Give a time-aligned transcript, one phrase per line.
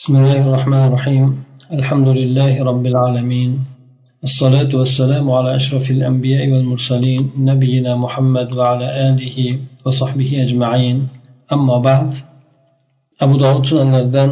[0.00, 1.26] بسم الله الرحمن الرحيم.
[1.78, 3.50] الحمد لله رب العالمين.
[4.28, 9.36] الصلاة والسلام على أشرف الأنبياء والمرسلين نبينا محمد وعلى آله
[9.84, 10.96] وصحبه أجمعين.
[11.52, 12.10] أما بعد
[13.22, 14.30] أبو داود سنن الدان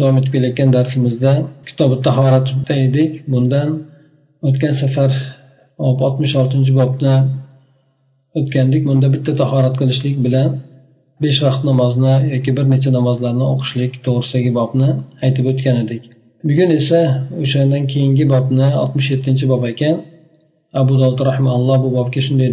[0.00, 3.70] دومت بلكن درس مزدان كتاب التحوارة تايدي بندان
[4.42, 5.12] وكان سفر
[5.80, 6.78] أو بطمش أو تنجب
[8.36, 10.69] وكان ديك من دبت التحوارة كلش ليك بلان
[11.23, 14.89] besh vaqt namozni yoki bir necha namozlarni o'qishlik to'g'risidagi bobni
[15.25, 16.03] aytib o'tgan edik
[16.47, 17.01] bugun esa
[17.43, 19.95] o'shandan keyingi bobni oltmish yettinchi bob ekan
[20.81, 22.49] abu dovud rahmaulloh bu bobga shunday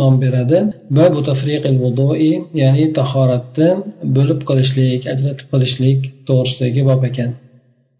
[0.00, 0.58] nom beradi
[0.98, 2.30] babu tafriqil vudui
[2.62, 3.68] ya'ni tahoratni
[4.16, 7.30] bo'lib qilishlik ajratib qilishlik to'g'risidagi bob ekan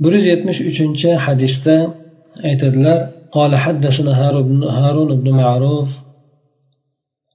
[0.03, 1.77] bir yuz yetmish uchinchi hadisda
[2.51, 2.99] aytadilar
[3.39, 4.13] قال حدثنا
[4.79, 5.89] هارون بن معروف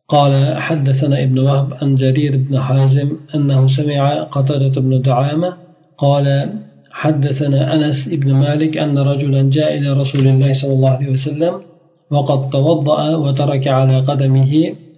[0.09, 5.57] قال حدثنا ابن وهب عن جرير بن حازم أنه سمع قتادة بن دعامة
[5.99, 6.27] قال
[6.91, 11.55] حدثنا أنس بن مالك أن رجلا جاء إلى رسول الله صلى الله عليه وسلم
[12.11, 14.53] وقد توضأ وترك على قدمه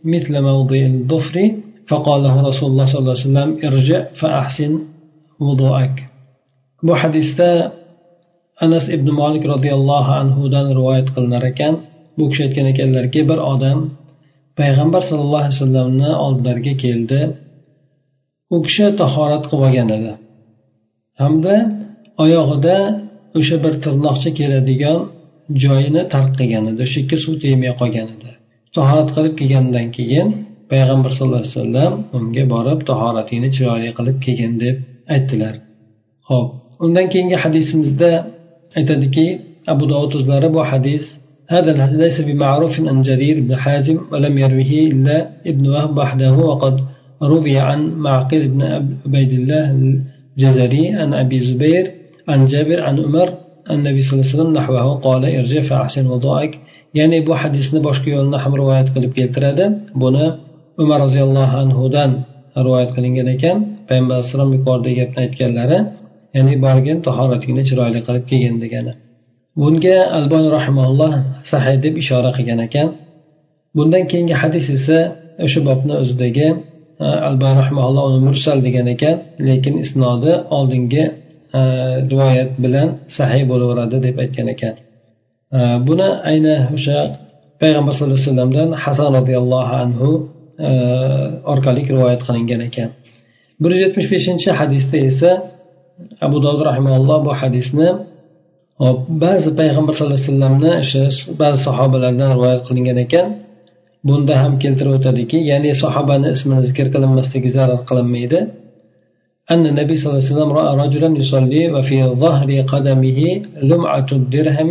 [0.04, 1.50] مثل موضع الظفر
[1.88, 4.72] فقال له رسول الله صلى الله عليه وسلم ارجع فأحسن
[5.40, 5.96] وضوءك.
[6.82, 7.72] bu hadisda
[8.60, 11.08] anas ibn molik roziyallohu anhudan rivoyat
[11.50, 11.74] ekan
[12.18, 13.78] bu kishi aytgan ekanlarki bir odam
[14.58, 17.20] payg'ambar sallallohu alayhi vasallamni oldilariga keldi.
[18.54, 20.12] U kishi tahorat qilib olgan edi.
[21.20, 21.54] Hamda
[22.24, 22.76] oyog'ida
[23.38, 24.98] o'sha bir tirnoqcha keladigan
[25.64, 28.30] joyini tark qilgan edi o'sha yerga suv tegmay qolgan edi.
[28.76, 30.28] Tahorat qilib kelgandan keyin
[30.72, 34.76] payg'ambar sallallohu alayhi vasallam unga borib tahoratingni chiroyli qilib kelgin deb
[35.14, 35.54] aytdilar.
[36.28, 36.48] Ho'p
[36.84, 38.10] undan keyingi hadisimizda
[38.78, 39.26] aytadiki
[39.72, 41.04] abu dovud o'zlari bu hadis
[41.53, 45.17] هذا الحديث ليس بمعروف عن جرير بن حازم ولم يروه إلا
[45.51, 46.75] ابن وهب وحده وقد
[47.31, 48.61] روي عن معقل بن
[49.05, 51.85] عبيد الله الجزري عن أبي زبير
[52.27, 53.29] عن جابر عن عمر
[53.71, 56.53] النبي صلى الله عليه وسلم نحوه قال ارجع فأحسن وضوءك
[56.99, 59.65] ya'ni bu hadisni boshqa yo'lni ham rivoyat qilib keltiradi
[60.03, 60.25] buni
[60.83, 62.11] umar roziyallohu anhudan
[62.65, 65.79] rivoyat qilingan ekan payg'ambar alayhissalom yuqoridagi gapni aytganlari
[66.35, 68.93] ya'ni borgin tahoratingni chiroyli qilib kelgin degani
[69.60, 71.12] Bunga alboni rahimalloh
[71.50, 72.88] sahiy deb ishora qilgan ekan.
[73.76, 74.98] Bundan keyingi hadis esa
[75.44, 76.48] o'sha bobni o'zidagi
[77.04, 79.16] e, alboni rahimalloh uni mursal degan ekan
[79.48, 81.04] lekin isnodi oldingi
[81.58, 81.60] e,
[82.10, 84.74] rivoyat bilan sahiy bo'laveradi deb aytgan ekan.
[85.56, 85.58] E,
[85.88, 86.98] buni ayni o'sha
[87.62, 90.10] payg'ambar sallallohu alayhi vasallamdan hasan roziyallohu anhu
[91.52, 92.88] orqali rivoyat qilingan ekan.
[93.62, 95.30] Bir yuz yetmish beshinchi hadisda esa
[96.26, 97.88] abu dovud rahimalloh bu hadisni
[98.83, 101.03] hop ba'zi payg'ambar sallallohu alayhi vasallamni o'sha
[101.41, 103.27] ba'zi sahobalardan rivoyat qilingan ekan
[104.07, 108.41] bunda ham keltirib o'tadiki ya'ni sahobani ismini zikr qilinmasligi zarar qilinmaydi
[109.53, 113.19] أن النبي صلى الله عليه وسلم رأى رجلا يصلي وفي ظهر قدمه
[113.69, 114.69] لمعة الدرهم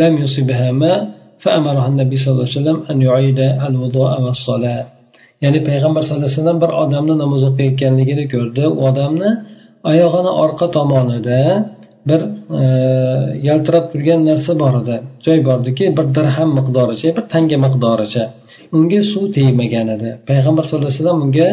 [0.00, 0.98] لم يصبها ماء
[1.44, 3.38] فأمره النبي صلى الله عليه وسلم أن يعيد
[3.68, 4.84] الوضوء والصلاة
[5.44, 9.30] ya'ni payg'ambar sallallohu alayhi vasallam bir odamni namoz o'qiyotganligini ko'rdi u odamni
[9.90, 11.40] oyog'ini orqa tomonida
[12.09, 12.21] bir
[12.61, 12.63] e,
[13.49, 14.95] yaltirab turgan narsa bor edi.
[15.25, 18.23] Joy bor ediki bir dirham miqdoricha bir tanga miqdoricha
[18.77, 20.09] unga suv tegmagan edi.
[20.29, 21.49] Payg'ambar sallallohu alayhi vasallam unga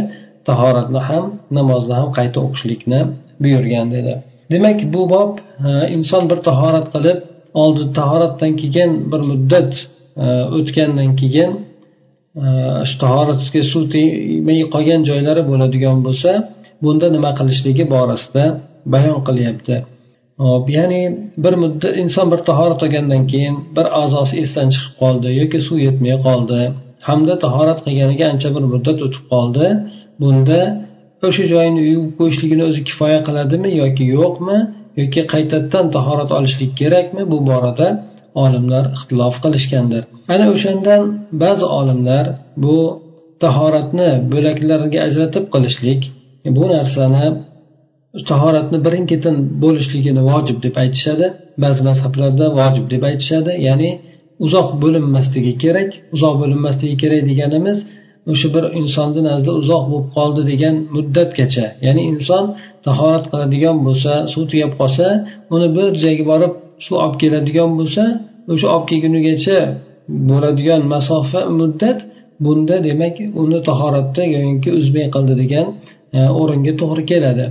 [0.49, 1.25] tahoratni ham
[1.59, 3.00] namozni ham qayta o'qishlikni
[3.43, 4.15] buyurgan dedi
[4.53, 5.33] demak bu bob
[5.66, 7.19] e, inson bir tahorat qilib
[7.62, 9.72] oldi tahoratdan keyin bir muddat
[10.25, 10.27] e,
[10.59, 11.50] o'tgandan keyin
[12.89, 16.31] shu tahoratga suv tegmay qolgan joylari bo'ladigan bo'lsa
[16.84, 18.44] bunda nima qilishligi borasida
[18.94, 19.75] bayon qilyapti.
[20.45, 21.03] Hop ya'ni
[21.45, 26.17] bir muddat inson bir tahorat olgandan keyin bir a'zosi esdan chiqib qoldi yoki suv yetmay
[26.27, 26.61] qoldi
[27.09, 29.67] hamda tahorat qilganiga ancha bir muddat o'tib qoldi
[30.21, 30.61] bunda
[31.28, 34.59] o'sha joyini yuvib qo'yishligini o'zi kifoya qiladimi yoki yo'qmi
[35.01, 37.89] yoki qaytadan tahorat olishlik kerakmi bu borada
[38.45, 40.03] olimlar ixtilof qilishgandir.
[40.34, 41.03] Ana o'shandan
[41.43, 42.25] ba'zi olimlar
[42.65, 42.77] bu
[43.45, 46.01] tahoratni bo'laklarga ajratib qilishlik
[46.57, 47.27] bu narsani
[48.31, 51.27] tahoratni birin ketin bo'lishligini vojib deb aytishadi.
[51.65, 53.53] Ba'zi mazhablarda vojib deb aytishadi.
[53.68, 53.91] Ya'ni
[54.45, 57.78] uzoq bo'linmasligi kerak uzoq bo'linmasligi kerak deganimiz
[58.33, 61.66] o'sha bir insonni nazdida uzoq bo'lib qoldi degan muddatgacha.
[61.86, 62.45] Ya'ni inson
[62.86, 65.07] tahorat qiladigan bo'lsa suv tugab qolsa
[65.54, 66.53] uni bir joyga borib
[66.84, 68.03] suv olib keladigan bo'lsa
[68.53, 69.59] o'sha olib kelgunigacha
[70.30, 71.98] bo'ladigan masofa muddat
[72.45, 75.66] bunda demak uni tahoratda yoyinki uzmay qildi degan
[76.18, 77.47] E, o'ringa to'g'ri keladi.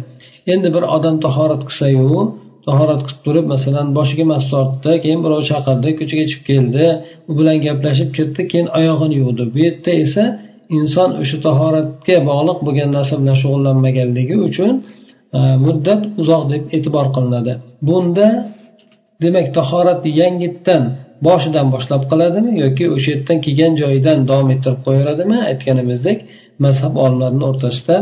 [0.53, 2.19] Endi bir odam tahorat qilsayu
[2.67, 6.85] tahorat qilib turib masalan boshiga mas tortdi keyin birov chaqirdi ko'chaga chiqib keldi
[7.29, 9.43] u bilan gaplashib ketdi keyin oyog'ini yuvdi.
[9.53, 10.23] Bu yerda esa
[10.77, 14.71] inson o'sha tahoratga bog'liq bo'lgan narsa bilan shug'ullanmaganligi uchun
[15.37, 17.53] e, muddat uzoq deb e'tibor qilinadi.
[17.87, 18.27] Bunda
[19.23, 20.83] demak tahoratni yangitdan
[21.27, 26.17] boshidan boshlab qiladimi yoki o'sha yerdan kelgan joyidan davom ettirib qo'yaveradimi aytganimizdek
[26.65, 27.95] mazhab olimlarini o'rtasida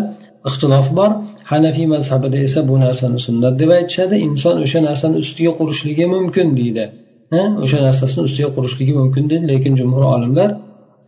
[0.50, 1.12] ixtilof bor.
[1.52, 4.16] Hanafiy mazhabida esa bu narsani sunnat deb aytishadi.
[4.28, 6.86] Inson o'sha narsani ustiga qurishligi mumkin deydi.
[7.64, 9.46] O'sha narsasini ustiga qurishligi mumkin deydi.
[9.52, 10.50] Lekin jumhur olimlar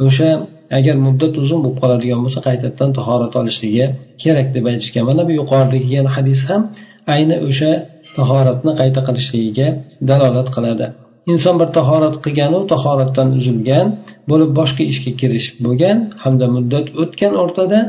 [0.08, 0.30] o'sha
[0.78, 3.86] agar muddat uzun bo'lib qoladigan bo'lsa qaytadan tahorat olishligi
[4.24, 5.04] kerak deb aytishgan.
[5.10, 6.62] Mana bu yuqorida kelgan hadis ham
[7.14, 7.72] ayni o'sha
[8.18, 9.68] tahoratni qayta qilishligiga
[10.10, 10.88] dalolat qiladi.
[11.32, 13.88] Inson bir tahorat qilganu tahoratdan uzilgan
[14.32, 17.80] bo'lib boshqa ishga kirishib bo'lgan hamda muddat o'tgan o'rtada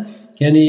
[0.43, 0.67] ya'ni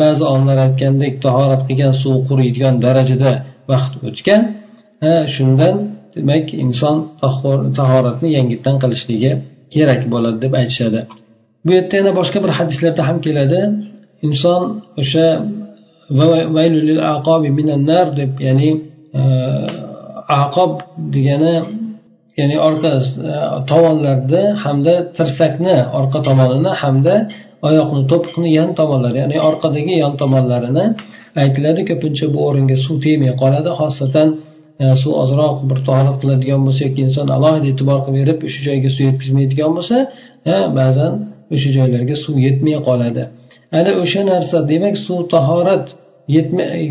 [0.00, 3.32] ba'zi olimlar aytgandek tahorat qilgan suv quriydigan darajada
[3.72, 4.42] vaqt o'tgan
[5.34, 5.74] shundan
[6.14, 6.96] demak inson
[7.78, 9.32] tahoratni yangitdan qilishligi
[9.74, 11.00] kerak bo'ladi deb aytishadi.
[11.64, 13.60] Bu yerda yana boshqa bir hadislarda ham keladi.
[14.26, 14.62] Inson
[15.02, 15.26] o'sha
[18.20, 18.70] deb ya'ni
[19.20, 19.22] e,
[20.42, 20.72] aqob
[21.14, 21.56] degani
[22.38, 23.02] ya'ni orqa e,
[23.70, 27.14] tovonlarni hamda tirsakni orqa tomonini hamda
[27.68, 30.84] oyoqni to'piqni yon tomonlari ya'ni orqadagi yon tomonlarini
[31.42, 31.80] aytiladi.
[31.90, 33.70] Ko'pincha bu o'ringa suv tegmay qoladi.
[33.80, 34.28] Xosatan
[34.82, 38.90] e, suv ozroq bir tahorat qiladigan bo'lsa yoki inson alohida e'tibor qilib berib o'sha joyga
[38.96, 39.96] suv yetkazmaydigan bo'lsa
[40.52, 41.12] e, ba'zan
[41.54, 43.22] o'sha joylarga suv yetmay qoladi.
[43.78, 45.86] Ana o'sha narsa demak suv tahorat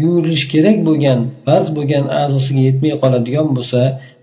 [0.03, 3.79] yuvilish kerak bo'lgan farz bo'lgan a'zosiga yetmay qoladigan bo'lsa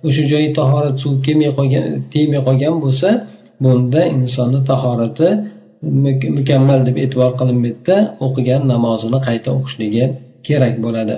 [0.09, 3.09] o'sha joyi tahorat suv kelmay qolgan tegmay qolgan bo'lsa
[3.65, 5.29] bunda insonni tahorati
[5.83, 7.97] mukammal deb e'tibor qilinmaydida
[8.27, 10.05] o'qigan namozini qayta o'qishligi
[10.47, 11.17] kerak bo'ladi.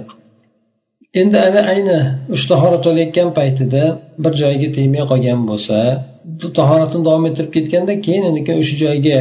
[1.20, 1.99] Endi ana ayni
[2.35, 3.82] uch tahorat olayotgan paytida
[4.23, 5.79] bir joyiga tegmay qolgan bo'lsa
[6.59, 8.23] tahoratini davom ettirib ketganda keyin
[8.62, 9.19] o'sha joyga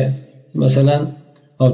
[0.63, 1.01] masalan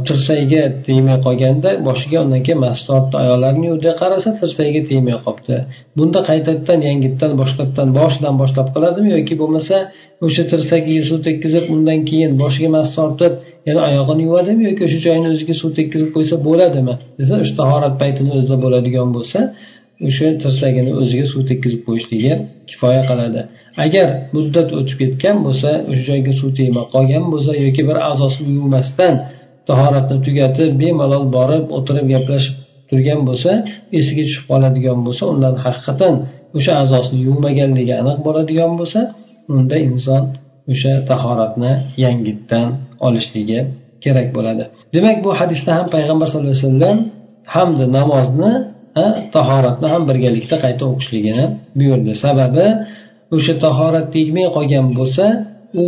[0.08, 5.56] tirsagiga tegmay qolganda boshiga undan keyin masjid olibdi ayollarni yuvdi qarasa tirsagiga tegmay qolibdi.
[5.98, 9.78] Bunda qaytadan yangitdan boshqatdan boshidan boshlab qiladimi yoki bo'lmasa
[10.26, 13.34] o'sha tirsagiga suv tekkizib undan keyin boshiga masjid ortib
[13.68, 16.96] yana oyog'ini yuvadimi yoki o'sha joyini o'ziga suv tekkizib qo'ysa bo'ladimi?
[17.20, 19.40] Desa o'sha tahorat paytini o'zida bo'ladigan bo'lsa
[20.08, 22.34] o'sha tirsagini o'ziga suv tekkizib qo'yishligi
[22.70, 23.42] kifoya qiladi.
[23.86, 29.14] Agar muddat o'tib ketgan bo'lsa o'sha joyga suv tegmay qolgan bo'lsa yoki bir a'zosini yuvmasdan
[29.70, 32.56] tahoratni tugatib bemalol borib o'tirib gaplashib
[32.90, 33.52] turgan bo'lsa
[34.00, 36.16] esiga tushib qoladigan bo'lsa undan haqiqatdan
[36.58, 39.02] o'sha a'zosini yuvmaganligi aniq bo'ladigan bo'lsa
[39.56, 40.24] unda inson
[40.72, 41.72] o'sha tahoratni
[42.04, 42.68] yangitdan
[43.08, 43.60] olishligi
[44.04, 44.64] kerak bo'ladi.
[44.96, 46.98] Demak bu hadisda ham payg'ambar sallallohu alayhi vasallam
[47.56, 48.52] hamda namozni
[49.36, 51.46] tahoratni ham birgalikda qayta o'qishligini
[51.80, 52.12] buyurdi.
[52.24, 52.68] Sababi
[53.36, 55.26] o'sha tahorat tegmay qolgan bo'lsa
[55.84, 55.86] u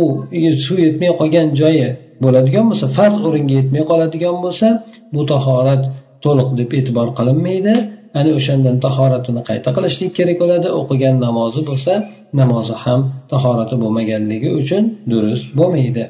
[0.66, 1.88] suv yetmay qolgan joyi
[2.24, 4.68] bo'ladigan bo'lsa farz o'ringa yetmay qoladigan bo'lsa
[5.14, 5.82] bu tahorat
[6.24, 7.74] to'liq deb e'tibor qilinmaydi.
[8.18, 10.68] Ana o'shandan tahoratini qayta qilishlik kerak bo'ladi.
[10.80, 11.92] O'qigan namozi bo'lsa
[12.40, 13.00] namozi ham
[13.32, 16.04] tahorati bo'lmaganligi uchun durust bo'lmaydi.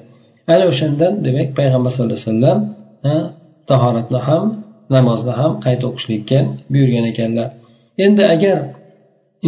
[0.53, 2.59] Ana o'shandan demak payg'ambar sallallohu alayhi vasallam
[3.71, 4.45] tahoratni ham
[4.97, 6.39] namozni ham qayta o'qishlikka
[6.73, 7.49] buyurgan ekanlar.
[8.05, 8.59] Endi agar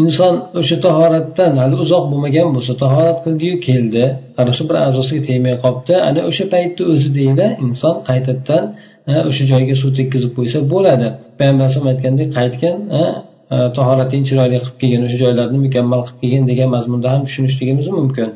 [0.02, 4.04] inson o'sha tahoratdan hali uzoq bo'lmagan bo'lsa tahorat qildiyu keldi.
[4.40, 8.64] Ana shu bir a'zosiga tegmay qolibdi ana o'sha paytni o'zida inson qaytadan
[9.30, 11.08] o'sha joyga suv tekkizib qo'ysa bo'ladi.
[11.38, 13.02] Payg'ambar alayhisalom aytgandek qaytgan e,
[13.76, 18.28] tahoratingni chiroyli qilib kelgin o'sha joylarni mukammal qilib kelgin degan mazmunda ham tushunishligimiz mumkin.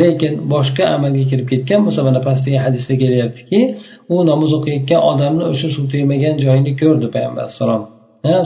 [0.00, 3.60] Lekin boshqa amalga kirib ketgan bo'lsa mana pastdagi hadisda kelyaptiki
[4.14, 7.82] u namoz o'qiyotgan odamni o'sha suv tegmagan joyini ko'rdi payg'ambar alayhissalom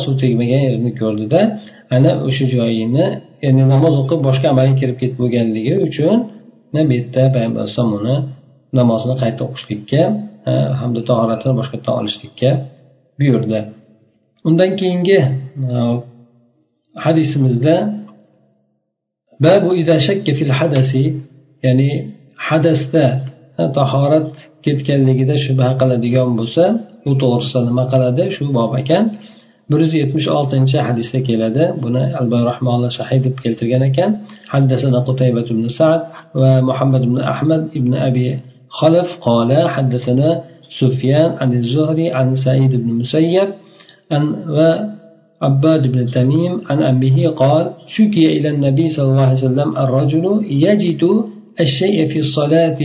[0.04, 1.40] suv tegmagan yerini ko'rdida
[1.96, 3.06] ana o'sha joyini
[3.44, 6.16] ya'ni namoz o'qib boshqa amalga kirib ketib bo'lganligi uchun
[6.74, 8.16] bu yerda payg'ambar alayhisalom uni
[8.78, 10.02] namozini qayta o'qishlikka
[10.80, 12.50] hamda tahoratini boshqatdan olishlikka
[13.18, 13.60] buyurdi.
[14.48, 15.18] Undan keyingi
[17.04, 17.74] hadisimizda
[19.44, 21.04] babu ida shakka fil hadasi
[21.66, 21.90] ya'ni
[22.48, 23.04] hadasda
[23.78, 24.32] tahorat
[24.64, 26.64] ketganligida shubha qiladigan bo'lsa
[27.10, 28.24] u to'g'risida nima qiladi?
[28.36, 29.04] Shu bob ekan.
[29.70, 31.64] Bir yuz yetmish oltinchi hadisda keladi.
[31.82, 34.10] Buni alboy rahmonla sahiy deb keltirgan ekan.
[34.52, 36.00] Haddasana qutaybat ibn sad
[36.40, 38.26] va muhammad ibn ahmad ibn abi
[38.68, 40.42] خلف قال حدثنا
[40.80, 43.48] سفيان عن الزهري عن سعيد بن مسيب
[44.12, 50.24] عن وعباد بن تميم عن أبيه قال شكي إلى النبي صلى الله عليه وسلم الرجل
[50.50, 51.02] يجد
[51.60, 52.78] الشيء في الصلاة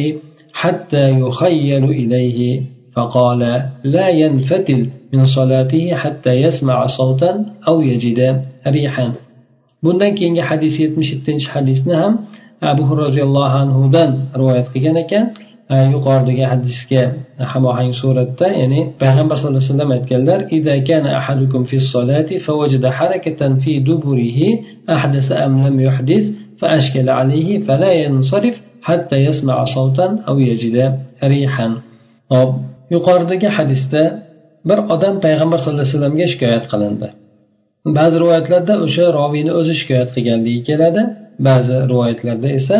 [0.54, 2.62] حتى يخيل إليه
[2.96, 3.42] فقال
[3.84, 8.20] لا ينفتل من صلاته حتى يسمع صوتا أو يجد
[8.68, 9.14] ريحا.
[9.84, 12.14] Bundan keyingi hadis yetmish yettinchi hadisni ham
[12.62, 15.26] abu roziyallohu anhudan rivoyat qilgan ekan.
[15.95, 17.03] yuqoridagi hadisga
[17.53, 23.41] hamohang suratda ya'ni payg'ambar sallallohu alayhi vasallam aytganlar إذا كان أحدكم في الصلاة فوجد حركة
[23.63, 24.41] في دبره
[24.97, 26.25] أحدث أم لم يحدث
[26.61, 30.77] فأشكل عليه فلا ينصرف حتى يسمع صوتا أو يجد
[31.25, 31.69] ريحا
[32.95, 34.03] yuqoridagi hadisda
[34.69, 37.09] bir odam payg'ambar sallallohu alayhi vasallamga shikoyat qilindi
[37.99, 41.03] ba'zi rivoyatlarda o'sha roviyni o'zi shikoyat qilganligi keladi
[41.49, 42.77] ba'zi rivoyatlarda esa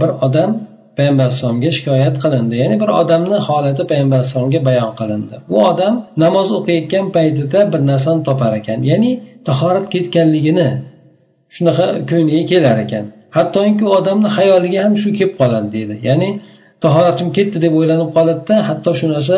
[0.00, 0.50] bir odam
[0.97, 2.55] payg'ambar alayhissalomga shikoyat qilindi.
[2.61, 5.35] Ya'ni bir odamni holati payg'ambar alayhissalomga bayon qilindi.
[5.51, 8.79] Bu odam namoz o'qiyotgan paytida bir narsani topar ekan.
[8.91, 9.11] Ya'ni
[9.47, 10.69] tahorat ketganligini
[11.55, 13.05] shunaqa ko'ngliga kelar ekan.
[13.37, 15.95] Hattoki u odamni xayoliga ham shu kelib qoladi deydi.
[16.09, 16.29] Ya'ni
[16.83, 19.37] tahoratim ketdi deb o'ylanib qoladida hatto shu narsa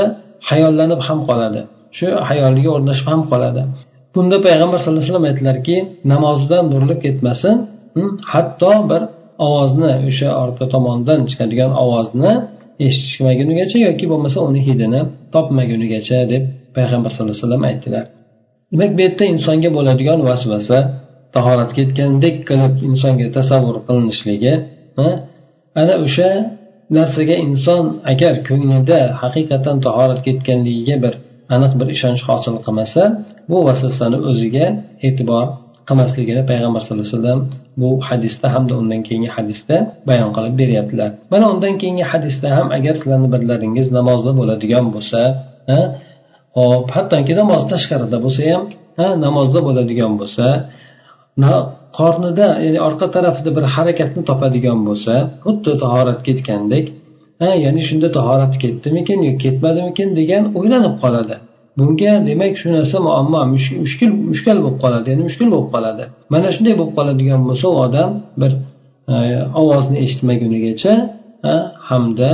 [0.49, 1.61] hayollanib ham qoladi.
[1.97, 3.61] Shu hayoliga o'rnashib ham qoladi.
[4.15, 5.75] Bunda payg'ambar sallallohu alayhi vasallam aytdilarki
[6.13, 7.55] namozidan burilib ketmasin
[7.95, 9.01] hm, hatto bir
[9.45, 12.31] ovozni o'sha orqa tomondan chiqadigan ovozni
[12.85, 15.01] eshitishmagunigacha yoki bo'lmasa uni hidini
[15.33, 16.43] topmagunigacha deb
[16.75, 18.05] payg'ambar sallallohu alayhi vasallam aytdilar.
[18.71, 20.77] Demak bu yerda insonga bo'ladigan vasvasa
[21.35, 24.53] tahorat ketgandek qilib insonga tasavvur qilinishligi
[25.81, 26.29] ana o'sha
[26.97, 31.13] narsaga inson agar ko'nglida haqiqatdan tahorat ketganligiga bir
[31.55, 33.01] aniq bir ishonch hosil qilmasa
[33.49, 34.65] bu vasvasani o'ziga
[35.07, 35.45] e'tibor
[35.89, 37.41] qilmasligini payg'ambar sallallohu alayhi vasallam
[37.81, 39.75] bu hadisda hamda undan keyingi hadisda
[40.09, 41.09] bayon qilib beryaptilar.
[41.33, 45.19] Mana undan keyingi hadisda ham agar sizlarni birlaringiz namozda bo'ladigan bo'lsa
[46.57, 48.63] hop hattoki namoz tashqarida bo'lsa ham
[49.25, 50.45] namozda bo'ladigan bo'lsa
[51.97, 55.13] qornida ya'ni orqa tarafida bir harakatni topadigan bo'lsa
[55.45, 56.85] xuddi tahorat ketgandek
[57.41, 61.35] ha ya'ni shunda tahorat ketdimikin yo ketmadimikin degan o'ylanib qoladi.
[61.79, 63.39] Bunga demak shu narsa muammo
[63.83, 66.03] mushkul mushkul bo'lib qoladi ya'ni mushkul bo'lib qoladi.
[66.33, 68.09] Mana shunday bo'lib qoladigan bo'lsa u odam
[68.41, 68.51] bir
[69.13, 69.15] e,
[69.61, 70.93] ovozni eshitmagunigacha
[71.89, 72.29] hamda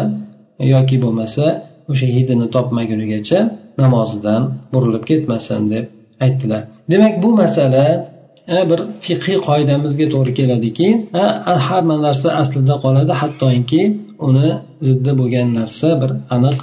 [0.74, 1.46] yoki bo'lmasa
[1.92, 3.40] o'sha hidini topmagunigacha
[3.84, 4.42] namozidan
[4.74, 5.86] burilib ketmasin deb
[6.25, 6.62] aytdilar.
[6.92, 7.86] Demak bu masala
[8.56, 10.88] e, bir fiqiy qoidamizga to'g'ri keladiki
[11.22, 11.24] e,
[11.68, 13.84] hamma narsa aslida qoladi hattoki
[14.28, 14.50] uni
[14.88, 16.58] ziddi bo'lgan narsa bir aniq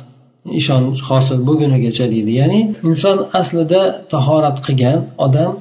[0.61, 2.33] ishonch hosil bo'lgunigacha deydi.
[2.41, 3.83] Ya'ni inson aslida
[4.13, 5.53] tahorat qilgan odam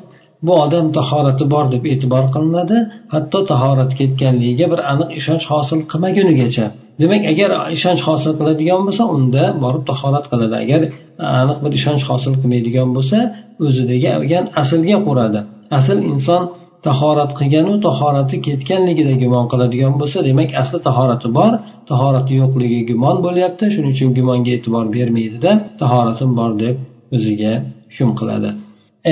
[0.46, 2.78] bu odam tahorati bor deb e'tibor qilinadi.
[3.14, 6.66] Hatto tahorat ketganligiga bir aniq ishonch hosil qilmagunigacha.
[7.02, 10.56] Demak agar ishonch hosil qiladigan bo'lsa unda borib tahorat qiladi.
[10.64, 10.82] Agar
[11.42, 13.18] aniq bir ishonch hosil qilmaydigan bo'lsa
[13.66, 14.08] o'zidagi
[14.62, 15.40] aslga quradi.
[15.78, 16.42] Asl inson
[16.88, 21.54] tahorat qilganu tahorati ketganligida gumon qiladigan bo'lsa demak asli tahorati bor
[21.92, 26.76] tahorati yo'qligi gumon bo'lyapti shuning uchun gumonga e'tibor bermaydida tahoratim bor deb
[27.16, 27.54] o'ziga
[27.96, 28.50] hukm qiladi.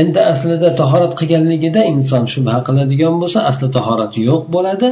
[0.02, 4.88] Endi aslida tahorat qilganligida inson shubha qiladigan bo'lsa asli tahorati yo'q bo'ladi.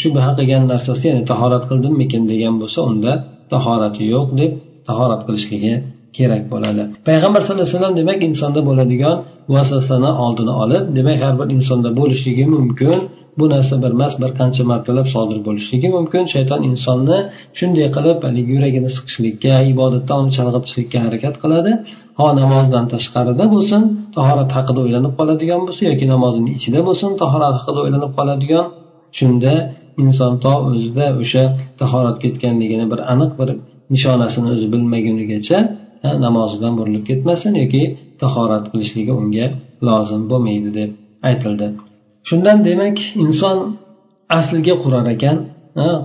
[0.00, 3.12] Shubha qilgan narsasi ya'ni tahorat qildimmikin degan bo'lsa unda
[3.52, 4.52] tahorati yo'q deb
[4.88, 5.74] tahorat qilishligi
[6.18, 6.82] kerak bo'ladi.
[7.08, 9.16] Payg'ambar sallallohu alayhi vasallam demak insonda bo'ladigan
[9.54, 12.98] vasvasani oldini olib demak har bir insonda bo'lishligi mumkin.
[13.38, 16.22] Bu narsa bir emas bir qancha martalab sodir bo'lishligi mumkin.
[16.34, 17.18] Shayton insonni
[17.58, 21.70] shunday qilib haligi yuragini siqishlikka ibodatdan uni chalg'itishlikka harakat qiladi.
[22.18, 23.82] Ho namozdan tashqarida bo'lsin
[24.16, 28.66] tahorat haqida o'ylanib qoladigan bo'lsa yoki namozini ichida bo'lsin tahorat haqida o'ylanib qoladigan
[29.18, 29.52] shunda
[30.04, 31.44] inson to o'zida o'sha
[31.80, 33.48] tahorat ketganligini bir aniq bir
[33.94, 35.58] nishonasini o'zi bilmagunigacha
[36.24, 37.82] namozidan burilib ketmasin yoki
[38.22, 39.46] tahorat qilishligi unga
[39.88, 40.90] lozim bo'lmaydi deb
[41.28, 41.66] aytildi.
[42.28, 43.56] Shundan demak inson
[44.38, 45.36] asliga qurar ekan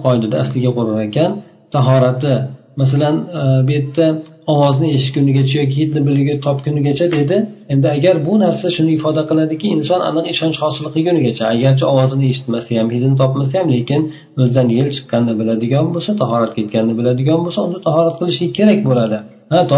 [0.04, 1.32] qoidada asliga qurar ekan
[1.76, 2.34] tahorati
[2.82, 4.06] masalan e, bu yerda
[4.54, 7.38] ovozni eshitgunigacha yoki hidni biligi topgunigacha dedi
[7.74, 12.70] endi agar bu narsa shuni ifoda qiladiki inson aniq ishonch hosil qilgunigacha agarchi ovozini eshitmasa
[12.80, 14.02] ham hidini topmasa ham lekin
[14.42, 19.20] o'zidan yel chiqqanini biladigan bo'lsa tahorat ketganini biladigan bo'lsa unda tahorat qilishlik kerak bo'ladi.
[19.52, 19.76] Ha to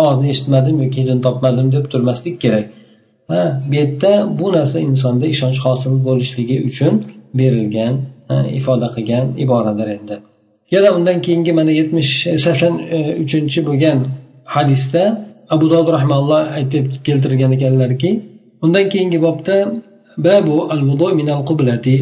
[0.00, 2.66] ovozni eshitmadim yoki hidini topmadim deb turmaslik kerak.
[3.30, 6.94] Ha bu yerda bu narsa insonda ishonch hosil bo'lishligi uchun
[7.38, 7.94] berilgan
[8.58, 10.16] ifoda qilgan iboradir endi.
[10.74, 12.12] Yana undan keyingi mana yetmish
[12.44, 13.98] sakson e, uchinchi bo'lgan
[14.54, 15.02] hadisda
[15.54, 18.10] abu dovud rahmaulloh aytib keltirgan ekanlarki
[18.64, 19.56] undan keyingi bobda
[20.26, 20.82] babu al
[21.20, 21.96] minal qublati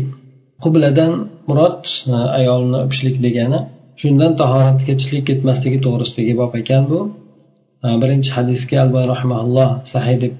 [0.64, 1.12] qubladan
[1.48, 1.82] murod
[2.38, 3.58] ayolni o'pishlik degani
[4.00, 7.00] shundan tahoratga chilik ketmasligi to'g'risidagi bob ekan bu.
[8.02, 10.32] Birinchi hadisga alboy rahmaulloh sahiy deb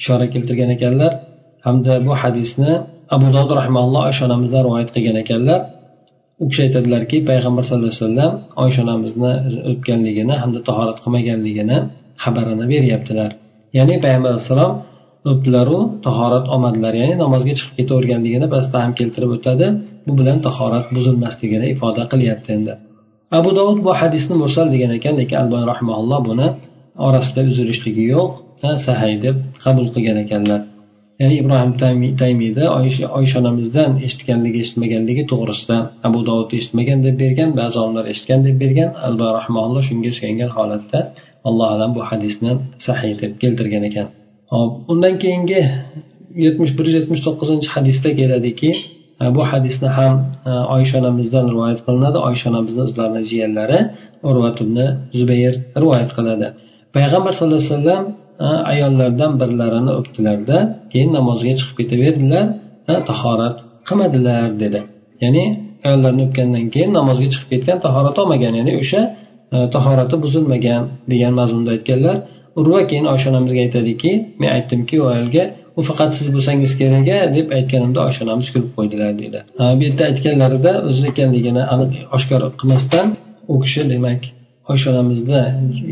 [0.00, 1.12] ishora keltirgan ekanlar
[1.66, 2.72] hamda bu hadisni
[3.14, 5.60] abu dovud rahmaulloh oysha onamizdan rivoyat qilgan ekanlar.
[6.42, 8.32] U kishi aytadilarki payg'ambar sallallohu alayhi vasallam
[8.64, 9.32] oysha onamizni
[9.70, 11.78] o'pganligini hamda tahorat qilmaganligini
[12.24, 13.30] xabarini beryaptilar.
[13.78, 14.72] Ya'ni payg'ambar alayhissalom
[15.30, 16.92] o'pdilaru tahorat olmadilar.
[17.02, 19.66] Ya'ni namozga chiqib ketaverganligini pastda ham keltirib o'tadi.
[20.06, 22.74] Bu bilan tahorat buzilmasligini ifoda qilyapti endi.
[23.38, 26.48] Abu dovud bu hadisni mursal degan ekan lekin albon rahmaulloh buni
[27.06, 28.30] orasida uzilishligi yo'q
[28.86, 30.60] sahiy deb qabul qilgan ekanlar.
[31.20, 31.72] Ya'ni ibrohim
[32.22, 32.64] taymiyda
[33.18, 35.76] oysha onamizdan eshitganligi eshitmaganligi to'g'risida
[36.08, 38.88] abu dovud eshitmagan deb bergan ba'zi olimlar eshitgan deb bergan.
[39.06, 40.98] Albani rahmaulloh shunga suyangan holatda
[41.48, 42.52] alloh alam bu hadisni
[42.86, 44.06] sahiy deb keltirgan ekan.
[44.52, 45.60] Hop undan keyingi
[46.44, 48.70] yetmish bir yuz yetmish to'qqizinchi hadisda keladiki
[49.22, 50.14] E, bu hadisni ham
[50.46, 52.18] e, oysha onamizdan rivoyat qilinadi.
[52.28, 53.78] Oysha onamizni o'zlarini jiyanlari
[54.30, 54.78] urvat ibn
[55.18, 56.46] zubayr rivoyat qiladi.
[56.96, 58.02] Payg'ambar sallallohu alayhi vasallam
[58.46, 60.58] e, ayollardan birlarini o'pdilarda
[60.92, 62.46] keyin namozga chiqib ketaverdilar
[63.10, 63.56] tahorat
[63.88, 64.80] qilmadilar dedi.
[65.22, 65.44] Ya'ni
[65.86, 69.02] ayollarni o'pgandan keyin namozga chiqib ketgan tahorat olmagan ya'ni o'sha
[69.74, 72.16] tahorati buzilmagan degan mazmunda aytganlar.
[72.60, 75.44] Urva keyin oysha onamizga aytadiki men aytdimki u ayolga
[75.78, 79.40] u faqat siz bo'lsangiz kerak deb aytganimda oysha onamiz kulib qo'ydilar deydi.
[79.78, 83.06] Bu yerda aytganlarida o'zi ekanligini aniq oshkor qilmasdan
[83.52, 84.20] u kishi demak
[84.72, 85.42] oysha onamizni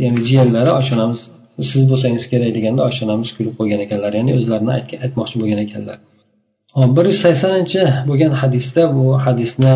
[0.04, 1.20] ya'ni jiyanlari oysha onamiz
[1.70, 4.73] siz bo'lsangiz kerak deganda oysha onamiz kulib qo'ygan ekanlar ya'ni o'zlarini
[5.04, 5.99] aytmoqchi bo'lgan ekanlar.
[6.78, 9.73] Hop bir yuz saksoninchi bo'lgan hadisda bu hadisni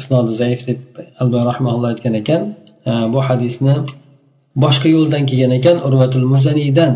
[0.00, 0.80] isnodi zaif deb
[1.22, 2.42] alba rahmaulloh aytgan ekan.
[3.12, 3.74] Bu hadisni
[4.64, 6.92] boshqa yo'ldan kelgan ekan urvatul muzaniydan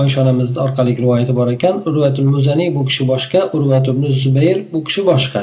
[0.00, 1.74] oysha onamizni orqali rivoyati bor ekan.
[1.88, 5.42] Urvatul muzaniy bu kishi boshqa urvat ibn zubayr bu kishi boshqa.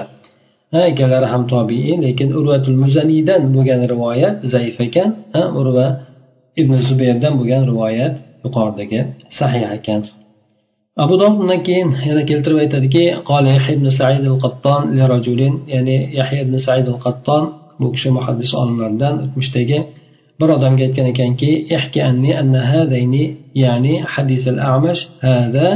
[0.73, 5.09] Ha ikkalari ham tobiin lekin urvatul muzaniydan bo'lgan rivoyat zaif ekan.
[5.59, 5.87] Urva
[6.61, 8.99] ibn zubayrdan bo'lgan rivoyat yuqoridagi
[9.39, 10.01] sahih ekan.
[11.03, 13.03] Abu dovud undan keyin yana keltirib aytadiki
[13.75, 14.81] ibn said al qatton
[15.13, 17.43] rajulin ya'ni yahya ibn said al qatton
[17.79, 19.77] bu kishi muhaddis olimlardan o'tmishdagi
[20.39, 21.51] bir odamga aytgan ekanki
[23.63, 25.67] ya'ni hadis al amash hada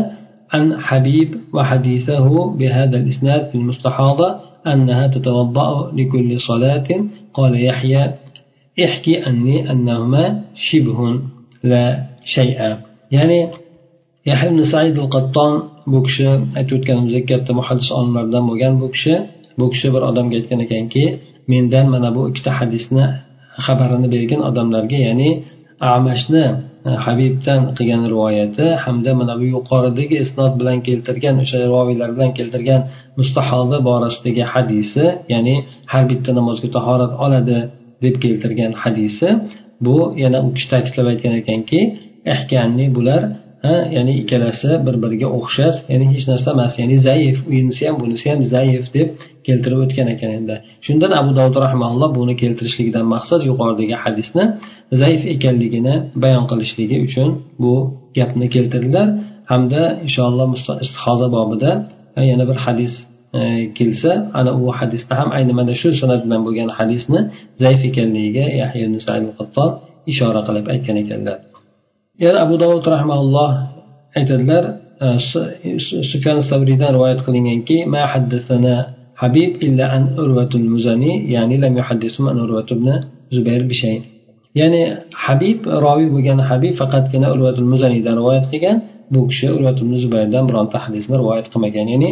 [0.56, 2.28] عن حبيب وحديثه
[2.60, 4.30] بهذا الإسناد في المستحاضة
[4.68, 6.90] أنها تتوضأ لكل صلاة
[7.38, 8.04] قال يحيى
[8.86, 10.24] احكي أني أنهما
[10.68, 11.00] شبه
[11.72, 11.86] لا
[14.26, 15.52] yahya ibn said al qatton
[15.92, 16.26] bu kishi
[16.58, 19.14] aytib o'tganimizdek katta muhaddis olimlardan bo'lgan bu kishi
[19.60, 21.04] bu kishi bir odamga aytgan ekanki
[21.52, 23.06] mendan mana bu ikkita hadisni
[23.66, 25.30] xabarini bergan odamlarga ya'ni
[25.96, 26.46] amashni
[26.88, 32.82] e, habibdan qilgan rivoyati hamda mana bu yuqoridagi isnod bilan keltirgan o'sha roviylar bilan keltirgan
[33.20, 35.56] mustahoda borasidagi hadisi ya'ni
[35.92, 37.58] har bitta namozga tahorat oladi
[38.04, 39.30] deb keltirgan hadisi
[39.86, 41.80] bu yana u kishi ta'kidlab aytgan ekanki
[42.34, 43.22] ehkanni bular
[43.96, 48.42] ya'ni ikkalasi bir biriga o'xshash ya'ni hech narsa emas ya'ni zaif unisi ham bunisi ham
[48.56, 49.08] zaif deb
[49.48, 50.56] keltirib o'tgan ekan endi.
[50.86, 54.44] Shundan abu dovud rahmaulloh buni keltirishligidan maqsad yuqoridagi hadisni
[55.02, 57.30] zaif ekanligini bayon qilishligi uchun
[57.64, 57.74] bu
[58.18, 59.08] gapni keltirdilar.
[59.52, 60.48] Hamda inshaalloh
[60.86, 61.72] istihoza bobida
[62.32, 62.94] yana bir hadis
[63.38, 63.40] e,
[63.78, 67.20] kelsa ana u hadisda ham ayni mana shu sanat bilan bo'lgan hadisni
[67.64, 68.96] zaif ekanligiga yahya ibn
[70.12, 71.38] ishora qilib aytgan ekanlar.
[72.24, 73.50] Yana abu dovud rahmaulloh
[74.20, 74.64] aytadilar
[75.06, 75.08] e,
[76.12, 78.76] sufyan savriydan rivoyat qilinganki ma haddasana
[79.22, 82.88] habib إلا an أروة muzani ya'ni lam يحدثهم an أروة بن
[83.36, 83.98] zubayr bishay
[84.60, 84.82] ya'ni
[85.26, 88.78] habib roviy bo'lgan habib faqatgina urvatul muzaniydan rivoyat qilgan
[89.14, 91.86] bu kishi urvat zubayrdan bironta hadisni rivoyat qilmagan.
[91.94, 92.10] Ya'ni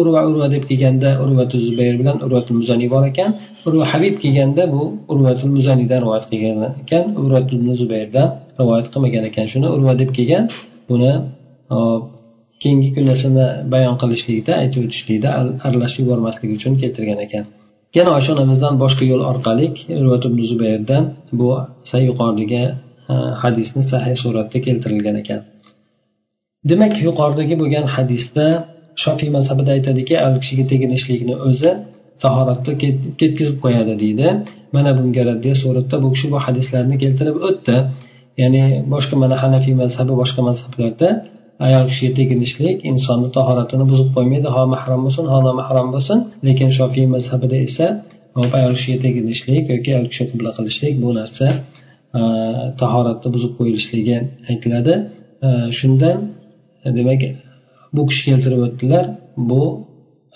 [0.00, 3.30] urva urva deb kelganda urvatul zubayr bilan urvatul muzaniy bor ekan
[3.68, 8.28] urva habib kelganda bu urvatul muzaniydan rivoyat qilgan ekan urvatul zubayrdan
[8.60, 9.44] rivoyat qilmagan ekan.
[9.52, 10.44] Shuni urva deb kelgan
[10.90, 11.12] buni
[12.62, 15.28] keyingi kunnasini bayon qilishlikda aytib o'tishlikda
[15.66, 17.44] aralashib yubormaslik uchun keltirgan ekan.
[17.96, 19.66] Yana oysha onamizdan boshqa yo'l orqali
[20.00, 21.04] urvat ibn zubayrdan
[21.38, 21.48] bu
[22.08, 22.62] yuqoridagi
[23.42, 25.40] hadisni sahih suratda keltirilgan ekan.
[26.70, 28.46] Demak yuqoridagi bo'lgan hadisda
[29.04, 31.70] shofiy mazhabida aytadiki ayol kishiga teginishlikni o'zi
[32.22, 32.72] tahoratni
[33.20, 34.28] ketkazib qo'yadi deydi.
[34.74, 37.76] Mana bunga raddiya suratda bu kishi bu hadislarni keltirib o'tdi.
[38.42, 41.08] Ya'ni boshqa mana hanafiy mazhabi boshqa mazhablarda
[41.66, 44.48] ayol kishiga teginishlik insonni tahoratini buzib qo'ymaydi.
[44.54, 46.18] Ho mahram bo'lsin ho nomahram bo'lsin.
[46.46, 47.86] Lekin shofiy mazhabida esa
[48.58, 51.46] ayol kishiga teginishlik yoki ayol kishi qibla qilishlik bu narsa
[52.18, 52.20] e,
[52.80, 54.16] tahoratni buzib qo'yilishligi
[54.50, 54.94] aytiladi.
[55.46, 56.16] E, shundan
[56.86, 57.22] e, demak
[57.96, 59.04] bu kishi keltirib o'tdilar
[59.50, 59.62] bu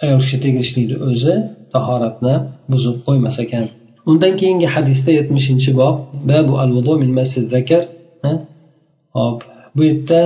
[0.05, 1.35] ayol kishi tegishlikni o'zi
[1.75, 2.35] tahoratni
[2.73, 3.65] buzib qo'ymas ekan.
[4.11, 5.97] Undan keyingi hadisda yetmishinchi bob
[6.31, 7.11] babu al vudu min
[7.55, 7.83] zakar
[9.17, 9.39] hop
[9.76, 10.20] bu yerda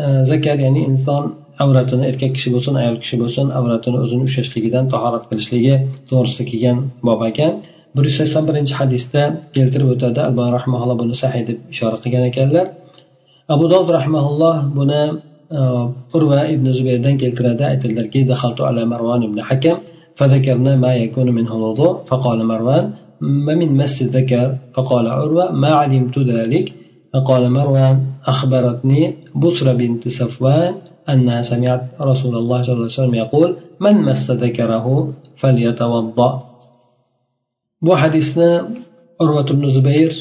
[0.00, 1.24] e, zakar ya'ni inson
[1.64, 5.74] avratini erkak kishi bo'lsin ayol kishi bo'lsin avratini o'zini ushlashligidan tahorat qilishligi
[6.08, 7.52] to'g'risida kelgan bob ekan
[7.96, 9.22] bir yuz sakson birinchi hadisda
[9.56, 12.66] keltirib o'tadi alba rahmaulloh buni sahiy deb ishora qilgan ekanlar
[13.54, 15.02] abu dovud rahmaulloh buni
[15.58, 15.60] e,
[16.16, 19.76] urva ibn zubayrdan keltiradi aytadilarki دخلت على مروان بن حكم
[20.18, 22.84] فذكرنا ما يكون منه الوضوء فقال مروان
[23.20, 26.66] من مس الذكر فقال عروة ما علمت ذلك
[27.12, 27.96] فقال مروان
[28.32, 29.00] أخبرتني
[29.42, 30.74] بصرة بنت صفوان
[31.12, 33.48] أنها سمعت رسول الله صلى الله عليه وسلم يقول
[33.80, 34.86] من مس ذكره
[35.40, 36.30] فليتوضأ
[37.86, 38.50] bu hadisni
[39.22, 40.12] urvat ibn zubayr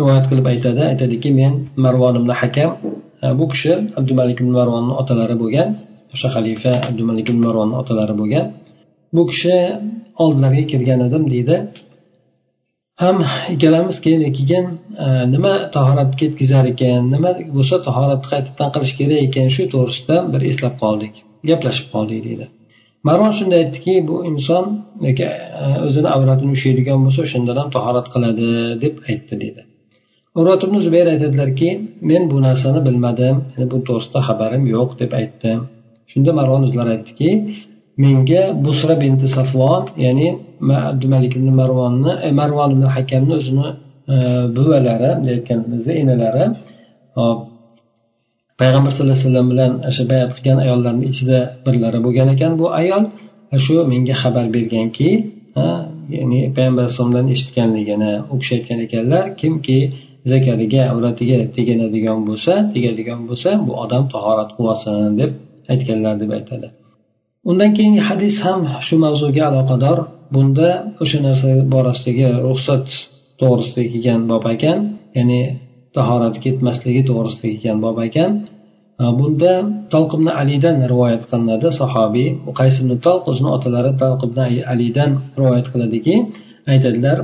[0.00, 1.52] rivoyat qilib aytadi aytadiki men
[1.84, 2.70] marvon ibn hakam
[3.38, 5.68] bu kishi abdumalik ibn marvonni otalari bo'lgan
[6.14, 8.46] o'sha xalifa abdumalik ibn marvonni otalari bo'lgan
[9.16, 9.56] bu kishi
[10.22, 11.56] oldilariga kelgan edim deydi
[13.03, 13.17] Ham
[13.53, 14.65] ikkalamiz keyin keyin
[15.05, 20.41] e, nima tahoratga ketkazar ekan nima bo'lsa tahoratni qaytadan qilish kerak ekan shu to'g'risida bir
[20.51, 21.13] eslab qoldik
[21.49, 22.45] gaplashib qoldik deydi.
[23.07, 24.65] Marvon shunday aytdiki bu inson
[25.07, 25.27] yoki
[25.63, 28.47] e, o'zini avratini ushlaydigan bo'lsa o'shandan ham tahorat qiladi
[28.83, 29.61] deb aytdi deydi.
[30.39, 31.69] Urvat ibn zubayr aytadilarki
[32.09, 33.35] men bu narsani bilmadim
[33.71, 35.59] bu to'g'risida xabarim yo'q deb aytdim
[36.11, 37.29] shunda marvon o'zlari aytdiki
[37.97, 40.27] menga busra binti safvon ya'ni
[40.91, 43.67] abdumalik ibn marvonni e, marvon ibn hakamni o'zini
[44.13, 44.15] e,
[44.55, 46.45] buvalari aytganimizda enalari.
[47.17, 47.39] Hop
[48.61, 53.03] payg'ambar sallallohu alayhi vasallam bilan o'sha bayat qilgan ayollarni ichida birlari bo'lgan ekan bu ayol.
[53.65, 55.09] Shu menga xabar berganki
[56.15, 59.77] ya'ni payg'ambar alayhisalomdan eshitganligini u kishi aytgan ekanlar kimki
[60.31, 65.31] zakariga avratiga teginadigan bo'lsa tegadigan bo'lsa bu odam tahorat qilib olsin deb
[65.73, 66.67] aytganlar deb aytadi.
[67.49, 69.97] Undan keyingi hadis ham shu mavzuga aloqador.
[70.33, 70.69] Bunda
[71.03, 72.85] o'sha narsa borasidagi ruxsat
[73.39, 74.79] to'g'risida kelgan bob ekan
[75.17, 75.41] ya'ni
[75.95, 78.31] tahorat ketmasligi to'g'risida kelgan bob ekan
[79.19, 79.53] bunda
[79.93, 82.27] tolqibni alidan rivoyat qilinadi sahobiy.
[82.59, 82.91] Qays ibn
[83.29, 86.15] o'zini otalari tolqibni alidan rivoyat qiladiki
[86.71, 87.17] aytadilar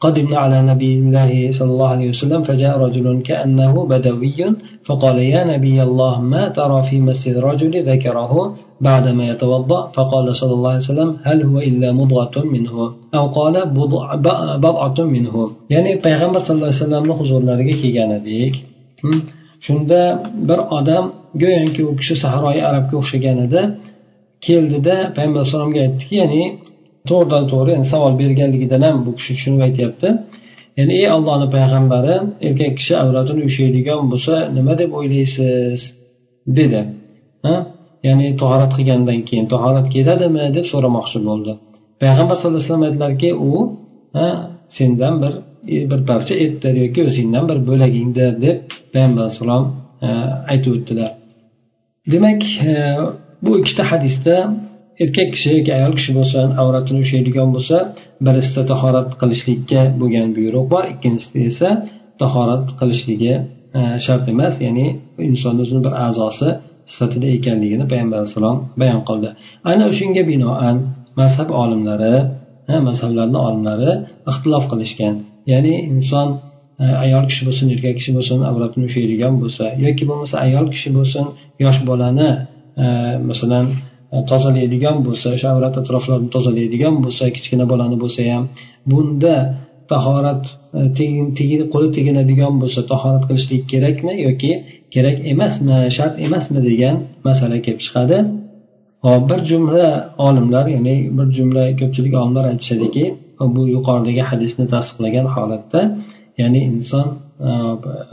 [0.00, 4.38] قدمنا على نبي الله صلى الله عليه وسلم فجاء رجل كأنه بدوي
[4.84, 8.32] فقال يا نبي الله ما ترى في مسجد رجل ذكره
[8.80, 12.74] بعدما يتوضأ؟ فقال صلى الله عليه وسلم هل هو إلا مضغة منه
[13.14, 13.54] أو قال
[14.60, 15.50] بضعة منه.
[15.70, 18.54] يعني پیغمبر صلى الله عليه وسلم نخزر لديك كي جانا ديك
[19.60, 21.04] شندا بر آدم
[21.34, 23.62] جوين كي وكشو سحراي عرب كي وخشي جانا دا
[24.40, 26.65] كيل دا پیغمبر صلى الله عليه وسلم
[27.10, 30.08] to'g'ridan to'g'ri yani savol berganligidan ham bu kishi tushunib aytyapti.
[30.78, 32.16] Ya'ni ey allohni payg'ambari
[32.48, 35.80] erkak kishi avratini ushlaydigan bo'lsa nima deb o'ylaysiz?
[36.58, 36.80] dedi.
[37.46, 37.56] Ha?
[38.06, 40.44] ya'ni tahorat qilgandan keyin tahorat ketadimi?
[40.56, 41.52] deb so'ramoqchi bo'ldi.
[42.02, 43.52] Payg'ambar sallallohu alayhi vasallam aytdilarki u
[44.78, 45.32] sendan bir
[45.90, 48.56] bir parcha etdir yoki o'zingdan bir bo'lagingdir deb
[48.92, 49.64] payg'ambar alayhissalom
[50.52, 51.10] aytib o'tdilar.
[52.12, 52.74] Demak e,
[53.44, 54.34] bu ikkita hadisda
[55.02, 57.76] erkak kishi yoki ayol kishi bo'lsin avratini ushlaydigan bo'lsa
[58.26, 60.84] birisida tahorat qilishlikka bo'lgan buyruq bor.
[60.94, 61.68] Ikkinchisida esa
[62.22, 63.34] tahorat qilishligi
[63.78, 64.86] e, shart emas ya'ni
[65.28, 66.48] insonni o'zini bir a'zosi
[66.92, 69.28] sifatida ekanligini payg'ambar alayhissalom bayon qildi.
[69.70, 70.76] Ana o'shanga binoan
[71.20, 72.14] mazhab olimlari
[72.72, 73.90] e, mazhablarni olimlari
[74.30, 75.14] ixtilof qilishgan.
[75.52, 76.28] Ya'ni inson
[76.82, 81.24] e, ayol kishi bo'lsin erkak kishi bo'lsin avratini ushlaydigan bo'lsa yoki bo'lmasa ayol kishi bo'lsin
[81.64, 82.30] yosh bolani
[83.30, 88.44] masalan e, E, tozalaydigan bo'lsa o'sha avrat atroflarini tozalaydigan bo'lsa kichkina bolani bo'lsa ham
[88.90, 89.34] bunda
[89.92, 90.44] tahorat
[90.78, 91.06] e,
[91.72, 94.52] qo'li teginadigan bo'lsa tahorat qilishlik kerakmi yoki
[94.94, 96.96] kerak emasmi shart emasmi degan
[97.28, 98.18] masala kelib chiqadi.
[99.06, 99.86] Hop bir jumla
[100.28, 103.04] olimlar ya'ni bir jumla ko'pchilik olimlar aytishadiki
[103.54, 105.80] bu yuqoridagi hadisni tasdiqlagan holatda
[106.40, 107.06] ya'ni inson
[107.48, 107.50] e,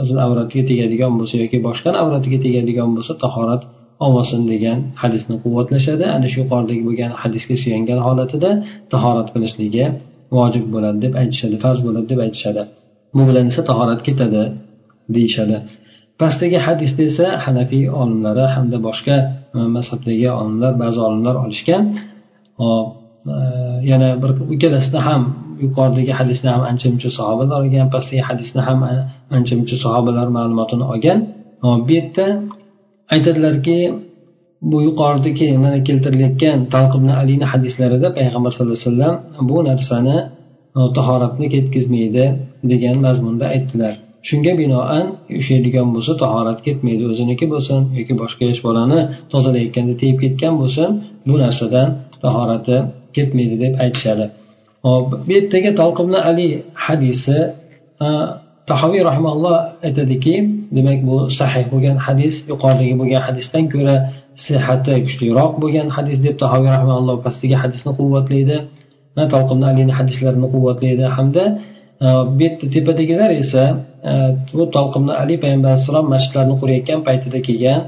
[0.02, 3.62] o'zini avratiga tegadigan bo'lsa yoki boshqani avratiga tegadigan bo'lsa tahorat
[4.06, 6.06] olmasin degan hadisni quvvatlashadi.
[6.16, 8.50] Ana shu yuqoridagi bo'lgan hadisga suyangan holatida
[8.94, 9.86] tahorat qilishligi
[10.38, 12.62] vojib bo'ladi deb aytishadi farz bo'ladi deb aytishadi.
[13.16, 14.44] Bu bilan esa tahorat ketadi
[15.16, 15.58] deyishadi.
[16.22, 19.16] Pastdagi hadisda esa hanafiy olimlari hamda boshqa
[19.76, 21.84] mazhabdagi olimlar ba'zi olimlar olishgan.
[22.62, 22.88] Hop
[23.34, 23.36] e,
[23.92, 25.22] yana bir ikkalasida ham
[25.64, 28.80] yuqoridagi hadisni ham ancha muncha sahobalar olgan pastdagi hadisni ham
[29.38, 31.20] ancha muncha sahobalar ma'lumotini olgan.
[31.86, 32.26] Bu yerda
[33.14, 33.78] aytadilarki
[34.72, 39.16] bu yuqoridagi mana keltirilayotgan talqibni alini hadislarida payg'ambar sallallohu alayhi vasallam
[39.50, 40.18] bu narsani
[40.98, 42.26] tahoratni ketkazmaydi
[42.72, 43.94] degan mazmunda aytdilar.
[44.30, 45.06] Shunga binoan
[45.40, 49.00] ushlaydigan bo'lsa tahorat ketmaydi o'ziniki bo'lsin yoki boshqa yosh bolani
[49.32, 50.90] tozalayotganda tegib ketgan bo'lsin
[51.28, 51.88] bu narsadan
[52.24, 52.78] tahorati
[53.16, 54.26] ketmaydi deb aytishadi.
[54.86, 56.48] Hop bu yerdagi tolqibni ali
[56.86, 57.38] hadisi
[58.70, 59.56] tahoviy rahmaalloh
[59.88, 60.36] aytadiki
[60.76, 63.96] demak bu sahih bo'lgan hadis yuqoridagi bo'lgan hadisdan ko'ra
[64.46, 68.58] sihati kuchliroq bo'lgan hadis deb tahoviy rahmaalloh pastdagi hadisni quvvatlaydi
[69.34, 71.44] tolqibni alini hadislarini quvvatlaydi hamda
[72.06, 73.64] e, bu yerda tepadagilar esa
[74.10, 74.14] e,
[74.58, 77.80] bu tolqimni ali payg'ambar alayhissalom masjidlarni qurayotgan paytida kelgan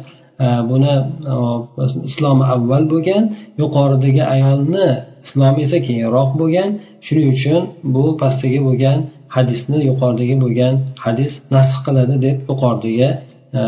[0.46, 0.94] e, buni
[2.10, 3.24] islomi avval bo'lgan
[3.62, 4.88] yuqoridagi ayolni
[5.26, 6.70] islomi esa keyinroq bo'lgan
[7.06, 7.62] shuning uchun
[7.94, 8.98] bu pastdagi bo'lgan
[9.36, 13.10] hadisni yuqoridagi bo'lgan hadis nasx qiladi deb yuqoridagi
[13.60, 13.62] e,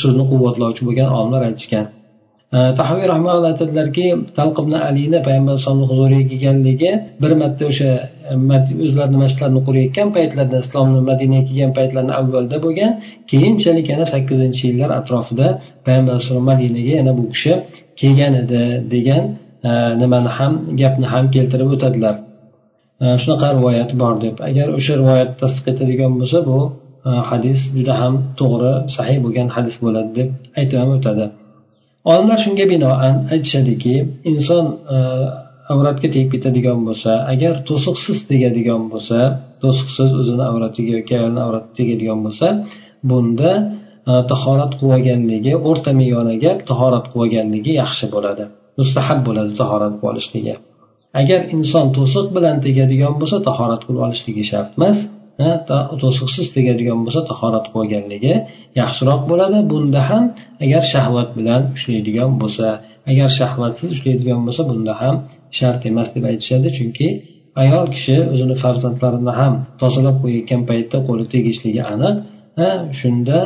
[0.00, 1.86] so'zni quvvatlovchi bo'lgan olimlar aytishgan.
[2.56, 4.06] E, Tahoviy rahmaulloh aytadilarki
[4.38, 6.90] talqibni alini payg'ambar alayhisalomni huzuriga kelganligi
[7.22, 7.90] bir marta o'sha
[8.30, 8.34] e,
[8.86, 12.92] o'zlarini masjidlarini qurayotgan paytlarida islomni madinaga kelgan paytlarni avvalda bo'lgan
[13.30, 15.48] keyinchalik yana sakkizinchi yillar atrofida
[15.86, 17.52] payg'ambar alayhisalom madinaga yana bu kishi
[18.00, 18.60] kelgan edi
[18.94, 19.24] degan
[20.02, 22.14] nimani ham gapni ham keltirib o'tadilar.
[23.00, 24.36] Shunaqa rivoyat bor deb.
[24.50, 26.58] Agar o'sha rivoyat tasdiq etadigan bo'lsa bu
[27.08, 30.28] e, hadis juda ham to'g'ri sahiy bo'lgan hadis bo'ladi deb
[30.58, 31.26] aytib ham o'tadi.
[32.12, 33.94] Olimlar shunga binoan aytishadiki
[34.30, 34.98] inson e,
[35.72, 39.18] avratga tegib ketadigan bo'lsa agar to'siqsiz tegadigan bo'lsa
[39.62, 42.46] to'siqsiz o'zini avratiga yoki ayolni avratiga tegadigan bo'lsa
[43.10, 43.52] bunda
[44.10, 48.44] e, tahorat qilib olganligi o'rta miyona gap tahorat qilib olganligi yaxshi bo'ladi.
[48.80, 50.54] Mustahab bo'ladi tahorat qilib olishligi
[51.20, 54.98] agar inson to'siq bilan tegadigan bo'lsa tahorat qilib olishligi shart emas
[56.02, 58.34] to'siqsiz tegadigan bo'lsa tahorat qilganligi
[58.80, 59.58] yaxshiroq bo'ladi.
[59.72, 60.24] Bunda ham
[60.64, 62.66] agar shahvat bilan ushlaydigan bo'lsa
[63.10, 65.14] agar shahvatsiz ushlaydigan bo'lsa bunda ham
[65.58, 66.68] shart emas deb aytishadi.
[66.78, 67.08] Chunki
[67.62, 72.16] ayol kishi o'zini farzandlarini ham tozalab qo'yayotgan paytda qo'li tegishligi aniq
[73.00, 73.38] shunda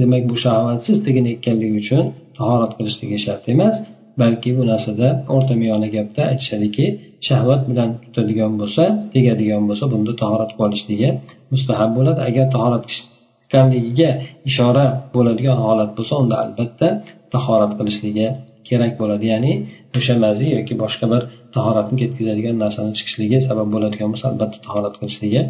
[0.00, 2.04] demak bu shahvatsiz teginayotganligi uchun
[2.38, 3.76] tahorat qilishligi shart emas.
[4.22, 6.86] Balki bu narsada o'rta miyona gapda aytishadiki
[7.28, 8.84] shahvat bilan tutadigan bo'lsa
[9.14, 11.08] tegadigan bo'lsa bunda tahorat qilib olishligi
[11.52, 12.20] mustahab bo'ladi.
[12.28, 14.10] Agar tahorat qilganligiga
[14.50, 16.88] ishora bo'ladigan holat bo'lsa unda albatta
[17.34, 18.26] tahorat qilishligi
[18.68, 19.24] kerak bo'ladi.
[19.32, 19.52] Ya'ni
[19.98, 21.22] o'sha mazi yoki boshqa bir
[21.56, 25.40] tahoratni ketkazadigan narsani chiqishligi sabab bo'ladigan bo'lsa albatta tahorat qilishligi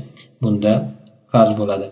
[0.42, 0.72] bunda
[1.32, 1.86] farz bo'ladi.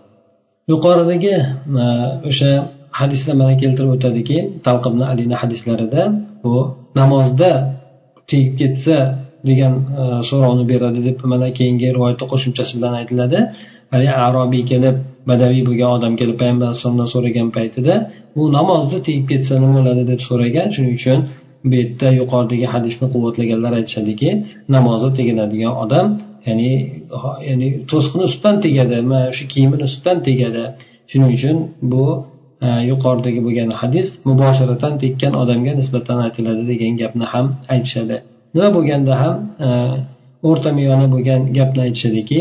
[0.71, 1.35] Yuqoridagi
[1.83, 1.85] e,
[2.29, 2.51] o'sha
[2.99, 6.01] hadisda mana keltirib o'tadiki talqibni alini hadislarida
[6.43, 6.55] bu
[6.99, 7.51] namozda
[8.29, 8.95] tegib ketsa
[9.49, 13.39] degan e, so'rovni beradi deb mana keyingi rivoyatda qo'shimchasi bilan aytiladi.
[13.93, 14.95] Haligi arobiy kelib
[15.29, 17.93] badaviy bo'lgan odam kelib payg'ambar alayhissalomdan so'ragan paytida
[18.39, 20.67] u namozda tegib ketsa nima bo'ladi deb so'ragan.
[20.75, 21.19] Shuning uchun
[21.69, 24.29] bu yerda yuqoridagi hadisni quvvatlaganlar aytishadiki
[24.75, 26.05] namozda teginadigan odam
[26.47, 26.71] ya'ni
[27.49, 30.63] ya'ni to'siqni ustidan tegadi mana shu kiyimini ustidan tegadi.
[31.11, 31.57] Shuning uchun
[31.91, 32.05] bu
[32.65, 38.17] e, yuqoridagi bo'lgan hadis mubosharatan tekkan odamga nisbatan aytiladi degan gapni ham aytishadi.
[38.55, 39.35] Nima bo'lganda ham
[39.67, 39.69] e,
[40.49, 42.39] o'rta miyona bo'lgan gapni aytishadiki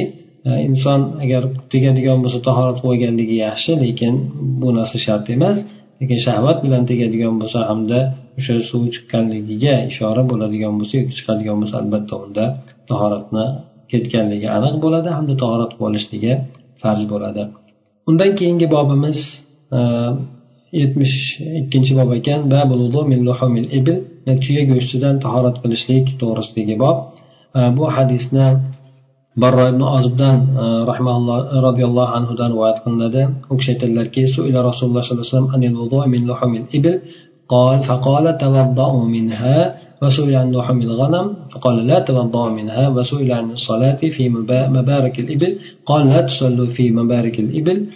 [0.48, 4.14] e, inson agar tegadigan bo'lsa tahorat qilib olganligi yaxshi lekin
[4.60, 5.56] bu narsa shart emas.
[6.00, 7.98] Lekin shahvat bilan tegadigan bo'lsa hamda
[8.38, 12.44] o'sha suv chiqqanligiga ishora bo'ladigan bo'lsa yoki chiqadigan bo'lsa albatta unda
[12.90, 13.46] tahoratni
[13.92, 16.32] ketganligi aniq bo'ladi hamda tahorat qilib olishligi
[16.82, 17.42] farz bo'ladi.
[18.08, 19.18] Undan keyingi bobimiz
[19.76, 19.80] e,
[20.80, 21.16] yetmish
[21.60, 22.40] ikkinchi bob ekan.
[24.44, 26.96] Tuya go'shtidan tahorat qilishlik to'g'risidagi bob
[27.76, 28.46] bu hadisni
[29.42, 30.38] barro ibn ozibdan
[31.66, 34.22] roziyallohu anhudan rivoyat qilinadi u kishi aytadilarki
[34.68, 36.96] rasululloh sollallohu alayhi vasallam
[37.54, 39.58] قال فقال توضأوا منها
[40.02, 44.28] وسئل عن لحم الغنم فقال لا توضأوا منها وسئل عن الصلاة في
[44.78, 47.86] مبارك الإبل قال لا تصلوا في مبارك الإبل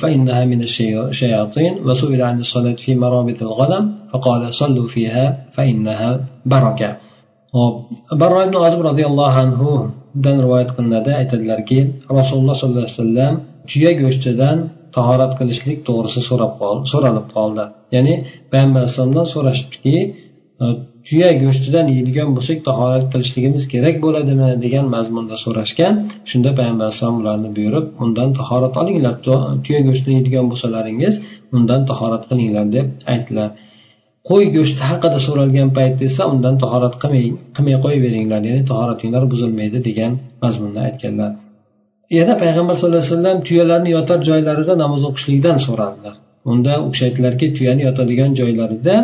[0.00, 5.25] فإنها من الشياطين وسئل عن الصلاة في مرابط الغنم فقال صلوا فيها
[5.55, 6.09] فإنها
[6.53, 6.89] بركة
[8.21, 11.77] barro ibn ozib roziyallohu anhudan rivoyat qilinadi aytadilarki
[12.19, 13.33] rasululloh sollallohu alayhi vasallam
[13.69, 14.57] tuya go'shtidan
[14.95, 16.51] tahorat qilishlik to'g'risi so'rab
[16.91, 17.63] so'ralib qoldi
[17.95, 18.13] ya'ni
[18.51, 19.95] payg'ambar alayhissalomdan so'rashdiki
[21.07, 25.93] tuya go'shtidan yeydigan bo'lsak tahorat qilishligimiz kerak bo'ladimi degan mazmunda so'rashgan
[26.29, 29.15] shunda payg'ambar alayhisalom ularni buyurib undan tahorat olinglar
[29.65, 31.15] tuya go'shtini yeydigan bo'lsalaringiz
[31.57, 33.49] undan tahorat qilinglar deb aytdilar
[34.28, 37.24] Qo'y go'shti haqida so'ralgan paytda esa undan tahorat qilmay
[37.56, 40.12] qilmay qo'yaveringlar ya'ni tahoratinglar buzilmaydi degan
[40.44, 41.30] mazmunda aytganlar.
[42.18, 46.14] Yana payg'ambar sallallohu alayhi vasallam tuyalarni yotar joylarida namoz o'qishlikdan so'radilar
[46.50, 48.94] unda u kishi aytdilarki tuyani yotadigan joylarida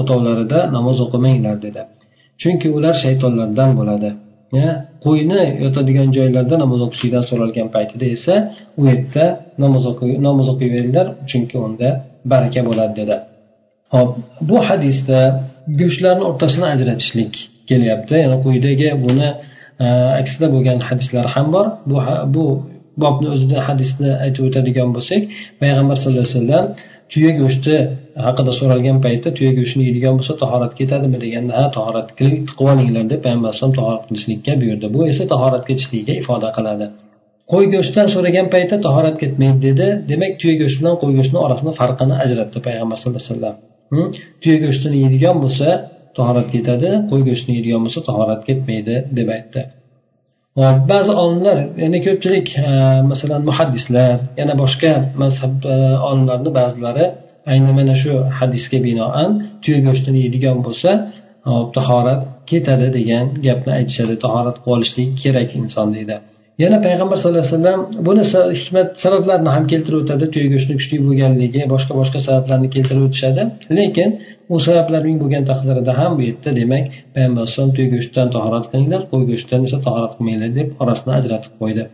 [0.00, 1.82] o'tovlarida namoz o'qimanglar dedi.
[2.42, 4.10] Chunki ular shaytonlardan bo'ladi.
[5.04, 8.34] Qo'yni yotadigan joylarda namoz o'qishlikdan so'ralgan paytida esa
[8.80, 9.24] u yerda
[10.28, 11.88] namoz o'qiyveringlar chunki unda
[12.32, 13.16] baraka bo'ladi dedi.
[13.98, 14.10] Hop
[14.50, 15.20] bu hadisda
[15.80, 17.32] go'shtlarni o'rtasini ajratishlik
[17.70, 18.14] kelyapti.
[18.22, 19.28] Ya'ni quyidagi buni
[19.84, 19.86] e,
[20.20, 21.66] aksida bo'lgan hadislar ham bor.
[21.90, 21.96] Bu
[22.34, 22.44] bu
[23.02, 25.22] bobni o'zida hadisni aytib o'tadigan bo'lsak
[25.62, 26.64] payg'ambar sallallohu alayhi vasallam
[27.12, 27.74] tuya go'shti
[28.26, 33.20] haqida so'ralgan paytda tuya go'shtini yeydigan bo'lsa tahorat ketadimi deganda ha tahorat qilib olinglar deb
[33.24, 34.86] payg'ambar alayhisalom tahorat qilishlikka buyurdi.
[34.96, 36.86] Bu esa tahorat ketishligiga ifoda qiladi.
[37.52, 39.86] Qo'y go'shtidan so'ragan paytda tahorat ketmaydi dedi.
[40.10, 43.56] Demak tuya go'shti bilan qo'y go'shtini orasini farqini ajratdi payg'ambar sallallohu alayhi vasallam.
[44.42, 45.68] Tuya go'shtini yeydigan bo'lsa
[46.16, 49.62] tahorat ketadi qo'y go'shtini yeydigan bo'lsa tahorat ketmaydi deb aytdi.
[50.92, 52.48] Ba'zi olimlar ya'ni ko'pchilik
[53.10, 55.76] masalan muhaddislar yana boshqa mazhab e,
[56.08, 57.06] olimlarni ba'zilari
[57.52, 59.30] ayni mana shu hadisga binoan
[59.62, 60.90] tuya go'shtini yeydigan bo'lsa
[61.76, 62.20] tahorat
[62.50, 64.14] ketadi degan gapni aytishadi.
[64.24, 66.16] Tahorat qilib olishlik kerak inson deydi.
[66.62, 68.22] Yana payg'ambar sallallohu alayhi vasallam buni
[68.60, 73.42] hikmat sabablarini ham keltirib o'tadi tuya go'shtini kuchli bo'lganligi boshqa boshqa sabablarni keltirib o'tishadi.
[73.78, 74.08] Lekin
[74.54, 79.22] u sabablarning bo'lgan taqdirida ham bu yerda demak payg'ambar alayhisalom tuya go'shtidan tahorat qilinglar qo'y
[79.30, 81.84] go'shtidan esa tahorat qilmanglar deb orasini ajratib qo'ydi.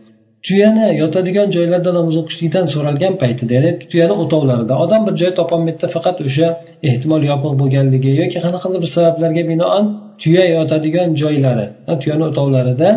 [0.47, 6.17] Tuyani yotadigan joylarda namoz o'qishlikdan so'ralgan paytida ya'ni tuyani o'tovlarida odam bir joy topolmaydida faqat
[6.27, 6.47] o'sha
[6.89, 9.85] ehtimol yopiq bo'lganligi yoki qanaqadir bir sabablarga binoan
[10.21, 11.65] tuya yotadigan joylari
[12.01, 12.89] tuyani o'tovlarida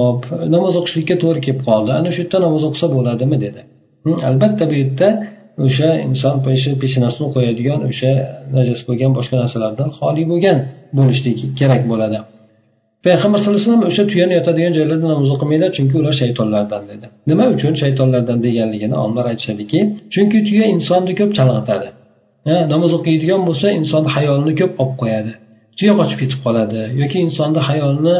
[0.00, 0.20] hop
[0.54, 1.90] namoz o'qishlikka to'g'ri kelib qoldi.
[2.00, 3.60] Ana shu yerda namoz o'qisa bo'ladimi dedi.
[4.28, 5.08] Albatta bu yerda
[5.66, 6.34] o'sha inson
[6.82, 8.10] peshanasini qo'yadigan o'sha
[8.56, 10.58] najas bo'lgan boshqa narsalardan xoli bo'lgan
[10.98, 12.18] bo'lishligi kerak bo'ladi.
[13.06, 17.06] Payg'ambar sallallohu alayhi vasallam o'sha tuyani yotadigan joylarda namoz o'qimanglar chunki ular shaytonlardan dedi.
[17.30, 19.78] Nima uchun shaytonlardan deganligini olimlar aytishadiki
[20.14, 21.88] chunki tuya insonni ko'p chalg'itadi.
[22.72, 25.32] Namoz o'qiydigan bo'lsa insonni hayolini ko'p olib qo'yadi.
[25.78, 28.16] Tuya qochib ketib qoladi yoki insonni hayolini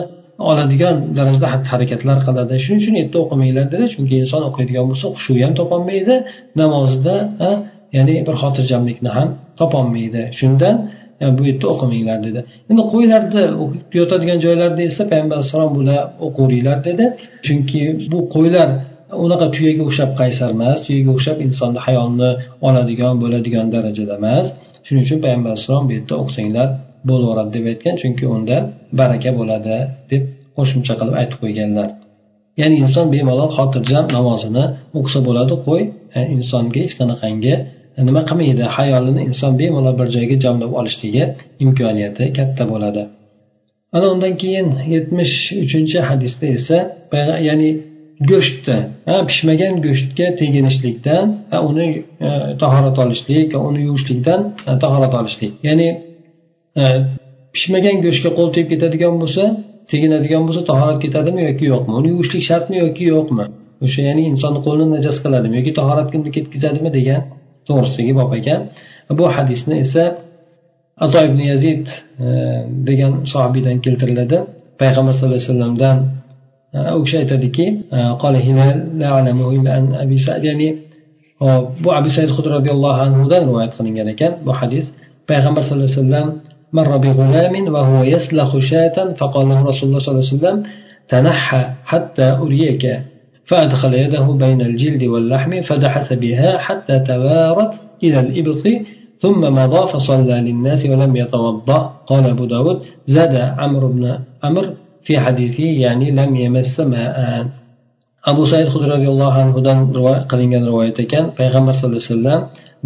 [0.50, 3.84] oladigan darajada xatti harakatlar qiladi shuning uchun yerda o'qimanglar dedi.
[3.94, 6.14] Chunki inson o'qiydigan bo'lsa xushu ham topolmaydi.
[6.60, 7.16] Namozida
[7.96, 9.28] ya'ni bir xotirjamlikni ham
[9.60, 10.22] topolmaydi.
[10.38, 10.76] Shundan
[11.38, 12.40] bu yerda o'qimanglar dedi.
[12.70, 13.42] Endi qo'ylarni
[14.00, 17.04] yotadigan joylarda esa payg'ambar alayhissalom bular o'qiveringlar dedi.
[17.46, 17.80] Chunki
[18.12, 18.68] bu qo'ylar
[19.24, 22.30] unaqa tuyaga o'xshab qaysar emas tuyaga o'xshab insonni hayolini
[22.68, 24.46] oladigan bo'ladigan darajada emas.
[24.86, 26.68] Shuning uchun payg'ambar alayhissalom bu yerda o'qisanglar
[27.08, 28.56] bo'laveradi deb aytgan chunki unda
[29.00, 29.76] baraka bo'ladi
[30.10, 30.22] deb
[30.56, 31.88] qo'shimcha qilib aytib qo'yganlar.
[32.60, 34.64] Ya'ni inson bemalol xotirjam namozini
[34.98, 35.82] o'qisa bo'ladi qo'y
[36.36, 37.54] insonga hech qanaqangi
[38.08, 41.24] nima qilmaydi hayolini inson bemalol bir joyga jamlab olishligi
[41.64, 43.02] imkoniyati katta bo'ladi.
[43.96, 45.34] Ana undan keyin yetmish
[45.64, 46.78] uchinchi hadisda esa
[47.48, 47.70] ya'ni
[48.30, 48.78] go'shtni
[49.28, 51.26] pishmagan go'shtga teginishlikdan
[51.68, 51.88] uni
[52.28, 52.30] e,
[52.62, 54.40] tahorat olishlik uni yuvishlikdan
[54.84, 55.52] tahorat olishlik.
[55.68, 55.88] Ya'ni
[57.54, 59.44] pishmagan go'shtga qo'l tegib ketadigan bo'lsa
[59.90, 61.92] teginadigan bo'lsa tahorat ketadimi yoki yo'qmi?
[62.00, 63.44] Uni yuvishlik shartmi yoki yo'qmi?
[63.84, 67.20] O'sha ya'ni insonni qo'lini najas qiladimi yoki tahoratga ketkazadimi degan
[67.68, 68.60] to'g'risidagi bob ekan.
[69.18, 70.04] Bu hadisni esa
[71.04, 71.86] ato ibn yazid
[72.24, 72.26] e,
[72.88, 74.38] degan sahobiydan keltiriladi.
[74.80, 75.96] Payg'ambar sallallohu alayhi vasallamdan
[76.76, 78.00] e, u kishi aytadiki e,
[80.48, 80.68] ya'ni
[81.84, 84.84] bu abu said hud roziyallohu anhudan rivoyat qilingan ekan bu hadis.
[85.30, 86.28] Payg'ambar sallallohu alayhi vasallam
[86.72, 90.56] مر بغلام وهو يسلخ شاة فقال له رسول الله صلى الله عليه وسلم
[91.08, 92.84] تنحى حتى أريك.
[93.44, 97.72] فأدخل يده بين الجلد واللحم فدحس بها حتى توارت
[98.04, 98.64] إلى الإبط
[99.22, 101.80] ثم مضى فصلى للناس ولم يتوضأ.
[102.06, 104.70] قال أبو داود زاد عمرو بن عمرو
[105.04, 107.46] في حديثه يعني لم يمس ماء.
[108.30, 109.78] abu said hud roziyallohu anhudan
[110.30, 112.40] qilingan rivoyat ekan payg'ambar sallallohu alayhi vasallam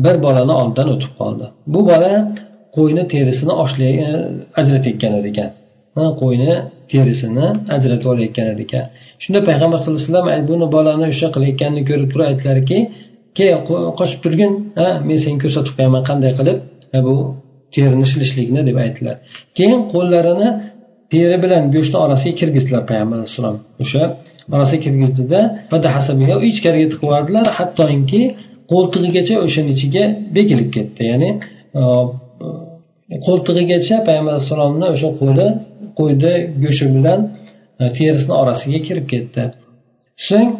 [0.05, 1.81] bir bolani oldidan o'tib qoldi bu
[2.77, 3.53] qo'yni terisini
[4.07, 4.11] e,
[4.61, 5.51] ajratayotgan edi ekan
[6.23, 6.53] qo'yni
[6.93, 8.85] terisini ajratib olayotgan edi ekan
[9.23, 12.79] shunda payg'ambar sallallohu alayhi vasallam buni bolani o'sha qilayotganini ko'rib turib aytdilarki
[13.37, 13.47] ke
[13.99, 14.53] qochib turgin.
[14.79, 16.59] Ha men senga ko'rsatib qo'yaman qanday qilib?
[17.07, 17.15] Bu
[17.75, 19.17] terini shilishlikni deb aytdilar.
[19.59, 20.49] Keyin qo'llarini
[21.13, 24.03] teri bilan go'shtni orasiga kirgizdilar payg'ambar alayhissalom o'sha
[24.57, 25.41] orasiga kirgizdida
[26.51, 28.23] ichkariga tiqib yubordilar hattoki
[28.73, 30.05] qo'ltig'igacha o'shani ichiga
[30.37, 31.03] bekilib ketdi.
[31.11, 31.31] Ya'ni
[31.81, 31.83] e,
[33.27, 35.47] qo'ltig'igacha payg'ambar alayhissalomni o'sha qo'li
[35.99, 37.21] qo'yni go'shti bilan
[37.81, 39.43] e, terisini orasiga kirib ketdi.
[40.29, 40.51] So'ng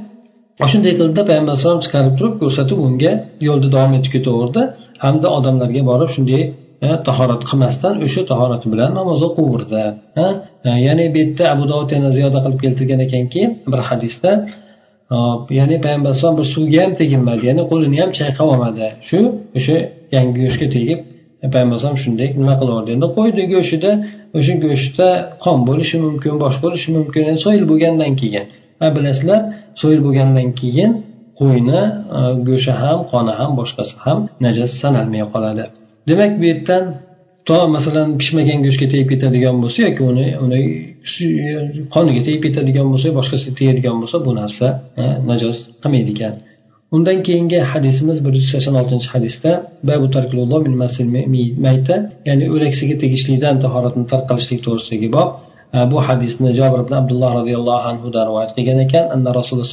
[0.71, 3.13] shunday qildida payg'ambar alayhisalom chiqarib turib ko'rsatib unga
[3.49, 4.63] yo'lda davom etib ketaverdi.
[5.05, 6.43] Hamda odamlarga borib shunday
[6.87, 9.83] e, tahorat qilmasdan o'sha tahorati bilan namoz o'qiverdi
[10.25, 10.25] e,
[10.87, 14.31] ya'ni bu yerda abu dovud yana ziyoda qilib keltirgan ekanki bir hadisda
[15.59, 18.87] ya'ni payg'ambar alayhisalom bir suvga ham teginmadi ya'ni qo'lini ham chayqab olmadi.
[19.09, 19.21] Shu
[19.59, 19.77] o'sha
[20.17, 21.01] yangi go'shtga tegib
[21.47, 23.91] E, payg'ambar alayhisalom shunday nima qilaverdi endi qo'yni go'shtida
[24.39, 25.09] o'sha go'shtda
[25.45, 28.45] qon bo'lishi mumkin boshqa bo'lishi mumkin so'yil bo'lgandan keyin.
[28.81, 29.41] Ha bilasizlar
[29.81, 30.91] so'yil bo'lgandan keyin
[31.41, 31.81] qo'yni
[32.19, 35.65] e, go'shti ham qoni ham boshqasi ham najas sanalmay qoladi.
[36.09, 36.85] Demak bu yerdan
[37.49, 40.61] to masalan pishmagan go'shtga tegib ketadigan bo'lsa yoki uni uni
[41.47, 41.51] e,
[41.95, 44.67] qoniga tegib ketadigan bo'lsa boshqasiga tegadigan bo'lsa bu narsa
[45.31, 46.35] najos qilmaydi ekan.
[46.95, 49.53] Undan keyingi hadisimiz bir yuz sakson oltinchi hadisda
[51.67, 51.97] mayta
[52.29, 55.29] ya'ni o'laksiga tegishlidan tahoratni tark qilishlik to'g'risidagi bob
[55.91, 59.69] bu hadisni jobir ibn abdulloh roziyallohu anhudan rivoyat qilgan ekan anna rasululloh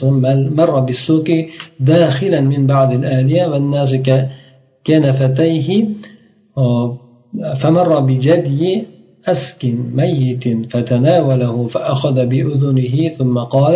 [7.62, 8.84] فمر بجدي
[9.28, 13.76] أسكن ميت فتناوله فأخذ بأذنه ثم قال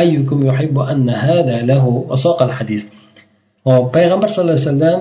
[0.00, 2.82] ayyukum yuhibbu anna hada lahu asaqal hadis
[3.68, 5.00] hop payg'ambar sallallohu alayhi vasallam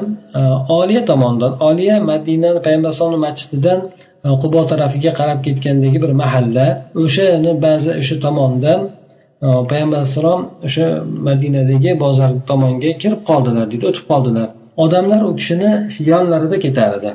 [0.79, 3.79] oliya tomonidan oliya madina payg'ambar alayhisalomni masjididan
[4.41, 6.67] qubo tarafiga qarab ketgandagi bir mahalla
[7.03, 8.79] o'shani ba'zi o'sha tomondan
[9.71, 10.87] payg'ambar alayhissalom o'sha
[11.27, 14.47] madinadagi bozor tomonga kirib qoldilar deydi o'tib qoldilar.
[14.83, 15.71] odamlar u kishini
[16.11, 17.11] yonlarida ketar edi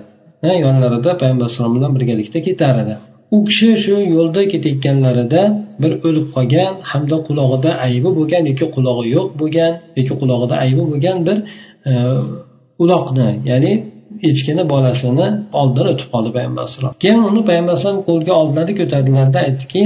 [0.65, 2.95] yonlarida payg'ambar alayhisalom bilan birgalikda ketar edi
[3.37, 5.43] u kishi shu yo'lda ketayotganlarida
[5.83, 11.19] bir o'lib qolgan hamda qulog'ida aybi bo'lgan yoki qulog'i yo'q bo'lgan yoki qulog'ida aybi bo'lgan
[11.27, 11.37] bir
[11.91, 11.93] e,
[12.83, 13.73] uloqni ya'ni
[14.31, 15.27] echkini bolasini
[15.61, 19.83] oldidan o'tib qoldi payg'ambar alayhisalom keyin uni payg'ambar alayhisalom qo'lga oldilarda ko'tardilarda aytdiki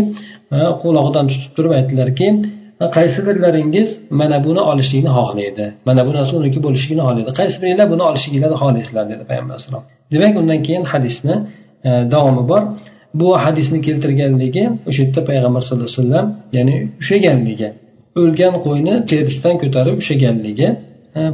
[0.56, 2.26] e, qulog'idan tutib turib aytdilarki
[2.82, 3.88] e, qaysi birlaringiz
[4.20, 9.04] mana buni olishlikni xohlaydi mana bu narsa uniki bo'lishligini xohlaydi qaysi biringlar buni olishliginglarni xohlaysizlar?
[9.12, 11.36] dedi payg'ambar alayhisalom demak undan keyin hadisni
[12.14, 12.62] davomi bor.
[13.20, 17.68] Bu hadisni keltirganligi o'sha yerda payg'ambar sallallohu alayhi vasallam ya'ni ushlaganligi
[18.20, 20.68] o'lgan qo'yni terisidan ko'tarib ushlaganligi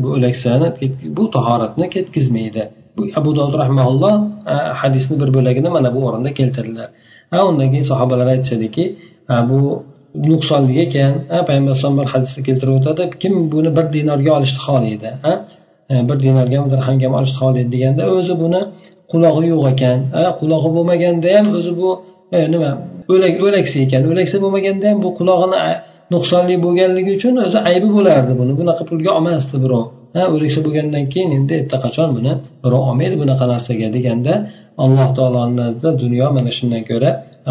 [0.02, 0.68] bu o'laksani
[1.16, 2.62] bu tahoratni ketkazmaydi
[2.96, 4.14] bu abu dovud rahmaulloh
[4.80, 6.88] hadisni bir bo'lagini mana bu o'rinda keltirdilar.
[7.48, 8.84] Undan keyin sahobalar aytishadiki
[9.50, 9.58] bu
[10.30, 11.12] nuqsonli ekan
[11.46, 15.10] payg'ambar alayhisalom bir hadisda keltirib o'tadi kim buni bir dinorga olishni xohlaydi
[16.08, 18.60] bir dinorgami dirhamgami olishni xohlaydi deganda o'zi buni
[19.12, 19.98] qulog'i yo'q ekan.
[20.40, 21.88] Qulog'i bo'lmaganda ham o'zi bu
[22.36, 22.70] e, nima
[23.12, 24.02] o'lak o'laksa ekan.
[24.12, 25.60] O'laksa bo'lmaganda ham bu qulog'ini
[26.14, 28.52] nuqsonli bo'lganligi uchun o'zi aybi bo'lardi buni.
[28.60, 29.84] Bunaqa pulga olmasdi birov.
[30.16, 32.32] Ha o'laksa bo'lgandan keyin endi erta qachon buni
[32.64, 34.34] birov olmaydi bunaqa narsaga deganda
[34.84, 37.10] alloh taoloni nazdida dunyo mana shundan ko'ra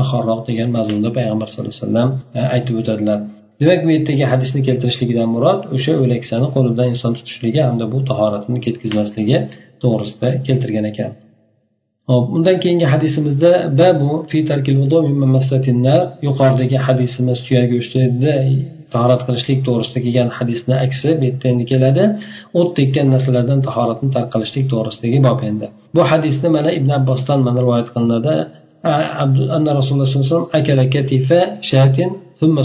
[0.10, 2.10] xorroq degan mazmunda payg'ambar sallallohu alayhi vasallam
[2.56, 3.20] aytib o'tadilar.
[3.62, 9.38] Demak bu yerdagi hadisni keltirishligidan murod o'sha o'laksani qo'lidan inson tutishligi hamda bu tahoratini ketkazmasligi
[9.84, 11.12] to'g'risida keltirgan ekan.
[12.10, 14.40] Hop undan keyingi hadisimizda babu fi
[16.28, 18.34] yuqoridagi hadisimiz tuya go'shtida
[18.94, 22.04] tahorat qilishlik to'g'risida kelgan hadisni aksi bu yerda endi keladi.
[22.60, 25.68] O't tekkan narsalardan tahoratni tark qilishlik to'g'risidagi bob endi.
[25.96, 28.36] Bu hadisni mana ibn abbosdan mana rivoyat qilinadi.
[29.58, 30.10] Anna rasululloh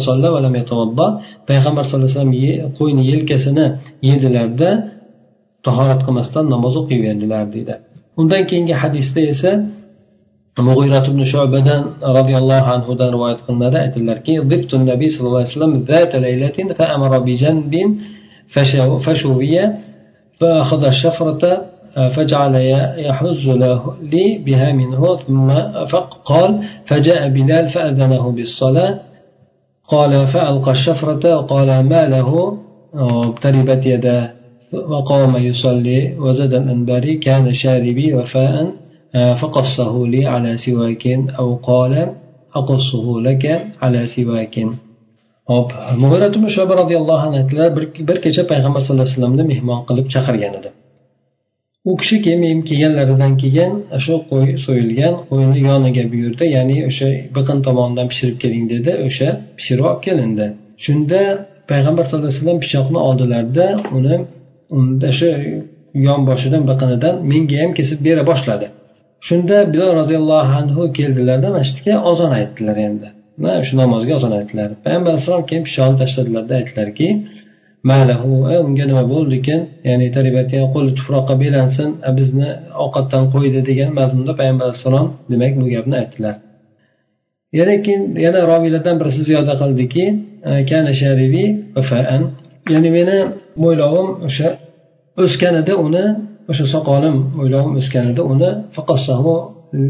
[0.06, 1.12] sallallohu alayhi vasallam
[1.50, 3.66] payg'ambar sallallohu alayhi vasallam qo'yni yelkasini
[4.08, 4.70] yedilarda
[5.66, 7.74] tahorat qilmasdan namoz o'qiyverdilar deydi
[8.20, 9.52] undan keyingi hadisda esa
[10.68, 11.80] mug'iyrat ibn shubadan
[12.18, 14.32] roziyallohu anhudan rivoyat qilinadi aytadilarki
[14.92, 17.74] nabiy sallallohu alayhi vasallam ذات ليلة فأمر بجنب
[19.04, 19.54] فشوي
[20.38, 21.42] فأخذ الشفرة
[22.14, 22.54] فجعل
[23.08, 23.80] يحز له
[24.12, 25.48] لي بها منه ثم
[25.92, 26.50] فقال
[26.86, 29.00] فجاء بلال فأذنه بالصلاة
[29.88, 32.58] قال فألقى الشفرة وقال ما له
[33.42, 34.30] تربت يداه
[34.93, 38.55] وقام يصلي وزاد الأنباري كان شاربي وفاء
[39.41, 41.03] فقصه لي على سواك
[41.39, 41.93] أو قال
[42.55, 43.43] أقصه لك
[43.81, 44.55] على سواك
[45.51, 45.69] hop
[46.03, 47.69] mug'irat ibn shoba roziyallohu anhu aytdilar
[48.09, 50.69] bir kecha payg'ambar sallallohu alayhi vasallamni mehmon qilib chaqirgan edi
[51.89, 53.71] u kishi keyin kelganlaridan keyin
[54.05, 59.85] shu qo'y so'yilgan qo'yni yoniga buyurdi ya'ni o'sha biqin tomonidan pishirib keling dedi o'sha pishirib
[59.89, 60.45] olib kelindi
[60.85, 61.21] shunda
[61.71, 63.65] payg'ambar sallallohu alayhi vasallam pichoqni oldilarda
[63.97, 64.15] uni
[64.76, 65.28] unda shu
[66.08, 68.66] yonboshidan biqinidan menga ham kesib bera boshladi.
[69.28, 73.08] Shunda bilol roziyallohu anhu keldilarda masjidga ozon aytdilar endi.
[73.42, 74.68] Mana shu namozga ozon aytdilar.
[74.84, 77.08] Payg'ambar alayhissalom keyin pishog'ini tashladilarda aytdilarki
[77.90, 78.30] malahu
[78.66, 79.60] unga nima bo'ldi ekan?
[79.88, 80.06] Ya'ni
[80.74, 82.48] qo'li tuproqqa belansin bizni
[82.84, 86.34] ovqatdan qo'ydi degan mazmunda payg'ambar alayhissalom demak bu gapni aytdilar.
[87.58, 90.04] Yana keyin yana roviylardan birisi ziyoda qildiki
[92.74, 93.18] ya'ni meni
[93.62, 94.48] mo'ylovim o'sha
[95.22, 96.04] o'sgan edi uni
[96.50, 98.50] o'sha soqolim mo'ylovim o'sgan edi uni
[99.78, 99.80] e,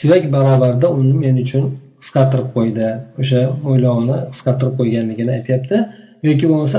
[0.00, 1.64] sivak barobarida uni men uchun
[2.02, 2.86] qisqartirib qo'ydi.
[3.20, 5.76] O'sha mo'ylovini qisqartirib qo'yganligini aytyapti.
[6.28, 6.78] Yoki bo'lmasa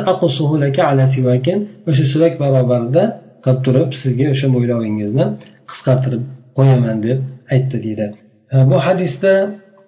[1.90, 3.04] o'sha sivak barobarida
[3.44, 5.26] qilib turib sizga o'sha mo'ylovingizni
[5.70, 6.24] qisqartirib
[6.58, 7.20] qo'yaman deb
[7.54, 8.06] aytdi deydi.
[8.54, 9.32] E, bu hadisda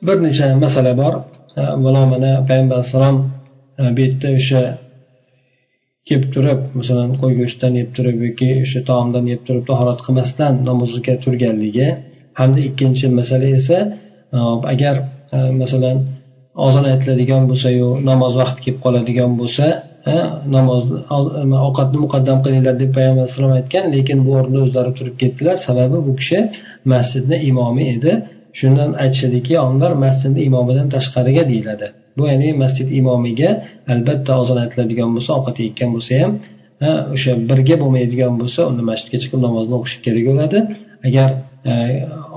[0.07, 1.14] bir necha masala bor.
[1.60, 3.18] E, Mana payg'ambar alayhissalom
[3.95, 4.61] bu yerda o'sha
[6.07, 11.15] kelib turib masalan qo'y go'shtidan yeb turib yoki o'sha taomdan yeb turib tahorat qilmasdan namozga
[11.23, 11.89] turganligi
[12.39, 13.77] hamda ikkinchi masala esa
[14.38, 14.39] e,
[14.73, 14.95] agar
[15.36, 15.97] e, masalan
[16.67, 19.65] ozon aytiladigan bo'lsayu namoz vaqti kelib qoladigan bo'lsa
[20.13, 20.15] e,
[20.55, 20.82] namoz
[21.67, 25.55] ovqatni muqaddam qilinglar deb payg'ambar alayhisalom aytgan lekin bu o'rinda o'zlari turib ketdilar.
[25.67, 26.39] Sababi bu kishi
[26.93, 28.13] masjidni imomi edi.
[28.59, 31.88] Shundan aytishadiki olimlar masjidni imomidan tashqariga deyiladi.
[32.18, 33.49] Bu ya'ni masjid imomiga
[33.93, 36.32] albatta ozon aytiladigan bo'lsa ovqat yeyotgan bo'lsa ham
[37.16, 40.60] o'sha birga bo'lmaydigan bo'lsa unda masjidga chiqib namozni o'qishi kerak bo'ladi.
[41.07, 41.30] Agar
[41.70, 41.74] e,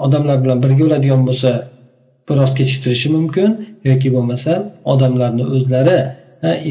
[0.04, 1.50] odamlar bilan birga bo'ladigan bo'lsa
[2.28, 3.48] biroz kechiktirishi mumkin
[3.90, 4.52] yoki bo'lmasa
[4.92, 5.98] odamlarni o'zlari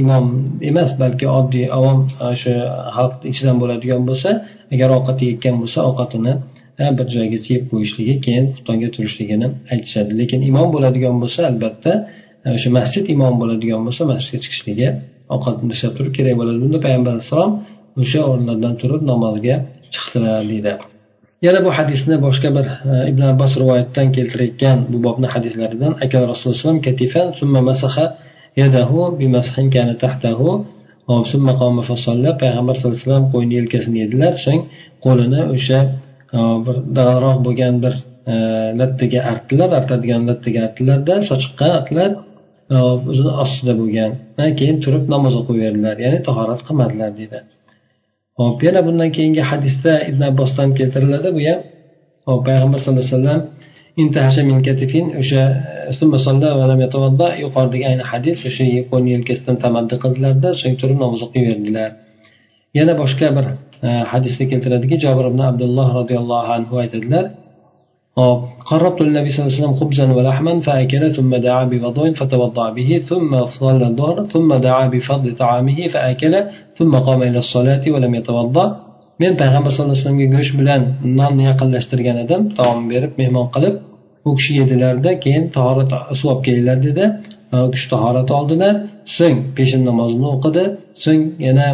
[0.02, 0.26] imom
[0.70, 2.56] emas balki oddiy avom e, o'sha
[2.96, 4.30] xalq ichidan bo'ladigan bo'lsa
[4.74, 6.34] agar ovqat yeyotgan bo'lsa ovqatini
[6.98, 10.12] bir joygacha yeb qo'yishligi keyin xuftonga turishligini aytishadi.
[10.22, 11.92] Lekin imom bo'ladigan bo'lsa albatta
[12.58, 14.88] o'sha masjid imom bo'ladigan bo'lsa masjidga chiqishligi
[15.36, 16.58] ovqatni ishlab turib kerak bo'ladi.
[16.64, 17.52] Bunda payg'ambar alayhissalom
[18.02, 19.56] o'sha o'rinlardan turib namozga
[19.94, 20.74] chiqdilar deydi.
[21.46, 26.82] Yana bu hadisni boshqa bir e, ibn abbos rivoyatdan keltirayotgan bu bobni hadislaridan akal rasululloh
[26.88, 28.06] katifan summa masaha
[28.62, 30.50] yadahu bimashin kana tahtahu
[31.32, 31.54] summa
[32.42, 34.62] payg'ambar sallallohu alayhi vasallam qo'yni yelkasini yedilar so'ng
[35.06, 35.80] qo'lini o'sha
[36.38, 37.94] e, bir dag'alroq bo'lgan bir
[38.32, 38.34] e,
[38.80, 42.12] lattaga artdilar artadigan lattaga artdilarda sochiqqa artdilar
[42.80, 44.12] o'zini ostida bo'lgan.
[44.60, 45.96] Keyin turib namoz o'qiyverdilar.
[46.06, 47.40] Ya'ni tahorat qilmadilar deydi.
[48.40, 51.30] Hop yana bundan keyingi hadisda ibn abbosdan keltiriladi.
[51.38, 51.60] Bu ham
[52.30, 53.42] hop payg'ambar sallallohu alayhi vasallam
[54.02, 55.44] intahasha min katifin o'sha
[57.44, 61.90] yuqoridagi ayni hadis o'sha qo'l yelkasidan tamaddi qildilarda so'ng turib namoz o'qiyverdilar.
[62.80, 63.46] Yana boshqa bir
[63.88, 67.26] e, hadisda keltiradiki jobir ibn abdulloh roziyallohu anhu aytadilar
[68.71, 73.31] قربت النبي صلى الله عليه وسلم خبزا ولحما فأكل ثم دعا بوضوء فتوضأ به ثم
[73.45, 76.35] صلى الظهر ثم دعا بفضل طعامه فأكل
[76.79, 78.67] ثم قام إلى الصلاة ولم يتوضأ
[79.23, 80.83] men payg'ambar sallallohu alayhi vasallamga go'sht bilan
[81.19, 83.75] nonni yaqinlashtirgan edim taom berib mehmon qilib
[84.29, 87.05] u kishi yedilarda keyin tahorat suv olib kelinglar dedi
[87.67, 88.75] u kishi tahorat oldilar
[89.17, 90.65] so'ng peshin namozini o'qidi
[91.05, 91.69] so'ng yana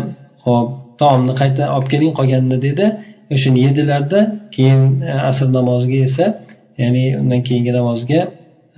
[0.44, 0.68] hop
[1.00, 2.86] taomni qayta olib keling qolganini dedi
[3.33, 4.19] o'shani yedilarda
[4.55, 6.25] keyin e, asr namoziga esa
[6.81, 8.21] ya'ni undan keyingi namozga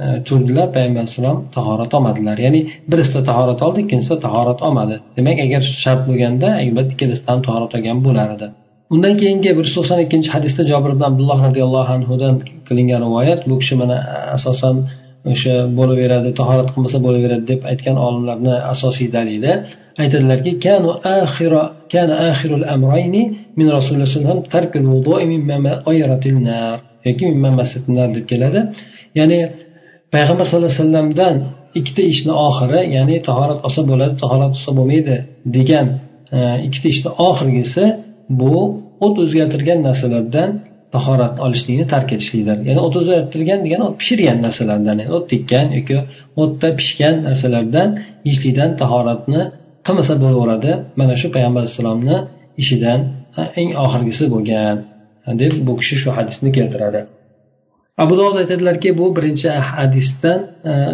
[0.03, 0.67] e, turdilar.
[0.75, 2.37] Payg'ambar alayhissalom tahorat olmadilar.
[2.45, 4.95] Ya'ni birisida tahorat oldi ikkinchisida tahorat olmadi.
[5.17, 8.47] Demak agar shart bo'lganda albatta ikkalasidan ham tahorat olgan bo'lar edi.
[8.93, 12.35] Undan keyingi bir yuz to'qson ikkinchi hadisda jobir ibn abdulloh roziyallohu anhudan
[12.67, 14.75] qilingan rivoyat bu kishi mana e, asosan
[15.31, 19.51] o'sha bo'laveradi tahorat qilmasa bo'laveradi deb aytgan olimlarni asosiy dalili.
[20.03, 20.51] Aytadilarki
[23.59, 24.83] min rasululloh sallallohu tarkul
[27.07, 27.25] yoki
[28.15, 28.59] deb keladi.
[29.19, 29.39] Ya'ni
[30.13, 31.35] payg'ambar sallallohu alayhi vasallamdan
[31.79, 35.15] ikkita ishni oxiri ya'ni tahorat olsa bo'ladi tahorat olsa bo'lmaydi
[35.57, 35.87] degan
[36.37, 37.85] e, ikkita ishni oxirgisi
[38.39, 38.55] bu
[39.05, 40.49] o't o'zgartirgan narsalardan
[40.95, 45.97] tahorat olishlikni tark etishlikdir ya'ni o't o'zgartirgan degani o't pishirgan narsalardan o't tekkan yoki
[46.41, 47.89] o'tda pishgan narsalardan
[48.25, 49.41] yeyishlikdan tahoratni
[49.85, 50.71] qilmasa bo'laveradi.
[50.99, 52.17] Mana shu payg'ambar alayhissalomni
[52.61, 52.99] ishidan
[53.61, 54.75] eng oxirgisi bo'lgan
[55.41, 57.01] deb bu kishi shu hadisni keltiradi.
[58.03, 60.39] Abu dovud aytadilarki bu birinchi hadisdan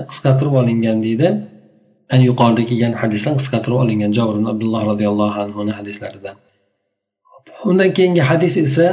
[0.09, 1.27] qisqartirib olingan deydi.
[2.29, 6.35] Yuqorida kelgan hadisdan qisqartirib olingan jabr abdulloh roziyallohu anhuni hadislaridan.
[7.69, 8.87] Undan keyingi hadis esa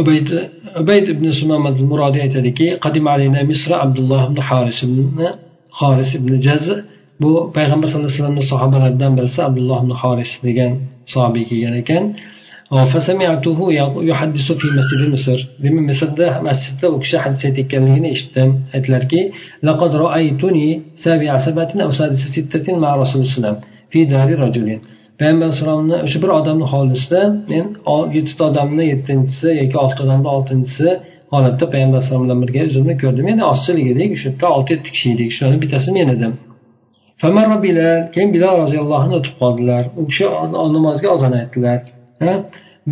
[0.00, 0.28] ubayd
[0.82, 4.98] ubayd ibn sumamat murodiy aytadiki qadim alina misra abdulloh ibn haris ibn
[5.80, 6.66] haris ibn jaz.
[7.22, 10.72] Bu payg'ambar sallallohu alayhi vasallamni sahobalaridan birisi abdulloh ibn horis degan
[11.12, 12.04] sahobiy kelgan ekan.
[12.91, 13.59] فسمعته
[14.11, 19.21] يحدث في مسجد مصر demak misrda masjidda u kishi hadis aytayotganligini eshitdim aytdilarki
[19.67, 20.67] لقد رأيتني
[21.05, 23.53] سابع سبعة أو سادس ستة مع رسول الله
[23.91, 24.67] في دار رجل
[25.19, 27.21] payg'ambar alayhissalomni o'sha bir odamni hovlisida
[27.51, 27.65] men
[28.17, 30.89] yettita odamni yettinchisi yoki oltita odamni oltinchisi
[31.33, 35.07] holatda payg'ambar alayhissalom bilan birga o'zimni ko'rdim ya'ni ozchilik edik o'sha yerda olti yetti kishi
[35.15, 36.33] edik shuni bittasi men edim
[37.21, 40.25] famarra bilal keyin bilal roziyallohu anhu o'tib qoldilar u kishi
[40.75, 41.79] namozga ozon aytdilar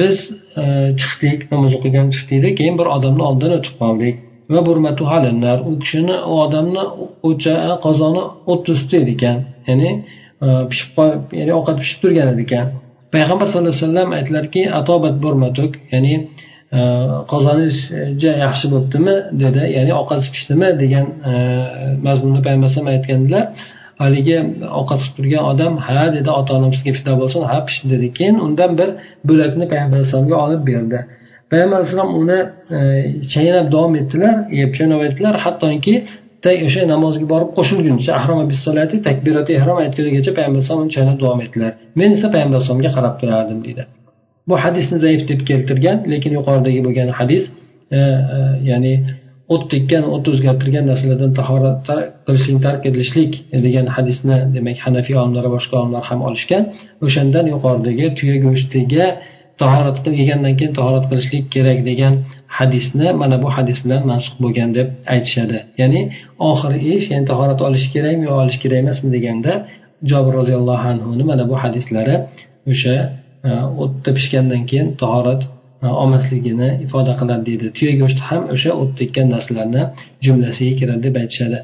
[0.00, 0.16] biz
[0.56, 0.62] e,
[1.00, 4.16] chiqdik namoz o'qigan chiqdikda keyin bir odamni oldidan o'tib qoldik.
[4.54, 4.60] Va
[5.70, 6.84] u kishini u odamni
[7.28, 7.54] o'cha
[7.84, 8.22] qozoni
[8.52, 9.90] o'tni ustida edi ekan ya'ni
[10.44, 10.90] e, pishib
[11.40, 12.66] ya'ni ovqat pishib turgan edi ekan
[13.14, 16.14] payg'ambar sallallohu alayhi vasallam aytdilarki atobat burmatuk ya'ni
[16.78, 16.80] e,
[18.44, 21.32] yaxshi bo'libdimi dedi ya'ni ovqat pishdimi degan e,
[22.06, 23.44] mazmunda payg'ambar alayhisalom aytgandilar.
[24.02, 24.38] Haligi
[24.80, 28.06] ovqat qilib turgan odam ha dedi ota onamizga fido bo'lsin ha pishdi dedi.
[28.18, 28.88] Keyin undan bir
[29.28, 30.98] bo'lakni payg'ambar alayhissalomga olib berdi.
[31.50, 32.38] Payg'ambar alayhissalom uni
[32.76, 32.80] e,
[33.34, 35.34] chaynab davom etdilar yeb chaynab aytdilar.
[35.44, 35.94] Hattoki
[36.66, 41.72] o'sha namozga borib qo'shilguncha ahroma bisolati takbirati ehrom aytgunigacha payg'ambar alayhisalom uni chaynab davom etdilar.
[42.00, 43.82] Men esa payg'ambar alayhisalomga qarab turardim deydi.
[44.48, 47.44] Bu hadisni zaif deb keltirgan lekin yuqoridagi bo'lgan hadis
[47.96, 48.00] e, e,
[48.70, 48.92] ya'ni
[49.54, 51.78] o't tekkan o't o'zgartirgan narsalardan tahorat
[52.26, 53.32] qilishlik tark etishlik
[53.66, 56.62] degan hadisni demak hanafiy olimlar va boshqa olimlar ham olishgan.
[57.06, 59.06] O'shandan yuqoridagi tuya go'shtiga
[59.62, 62.14] tahorat yegandan keyin tahorat qilishlik kerak degan
[62.58, 65.58] hadisni mana bu hadis bilan mansub bo'lgan deb aytishadi.
[65.80, 66.00] Ya'ni
[66.50, 69.52] oxiri ish ya'ni tahorat olish kerakmi yo olish kerak emasmi deganda
[70.10, 72.16] jobir roziyallohu anhuni mana bu hadislari
[72.72, 72.94] o'sha
[73.48, 73.50] e,
[73.82, 75.42] o'tda pishgandan keyin tahorat
[75.82, 79.82] olmasligini ifoda qiladi deydi tuya go'shti ham o'sha o't tekkan narsalarni
[80.26, 81.58] jumlasiga kiradi deb aytishadi.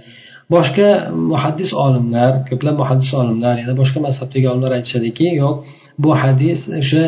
[0.54, 0.88] Boshqa
[1.32, 5.54] muhaddis olimlar ko'plab muhaddis olimlar yana boshqa mazhabdagi olimlar aytishadiki yo'q
[6.04, 7.02] bu hadis o'sha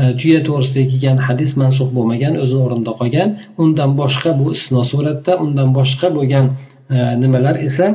[0.00, 3.28] e, tuya to'g'risida kelgan hadis mansub bo'lmagan o'zini o'rnida qolgan.
[3.62, 6.46] Undan boshqa bu istisno suratda undan boshqa bo'lgan
[6.94, 7.86] e, nimalar esa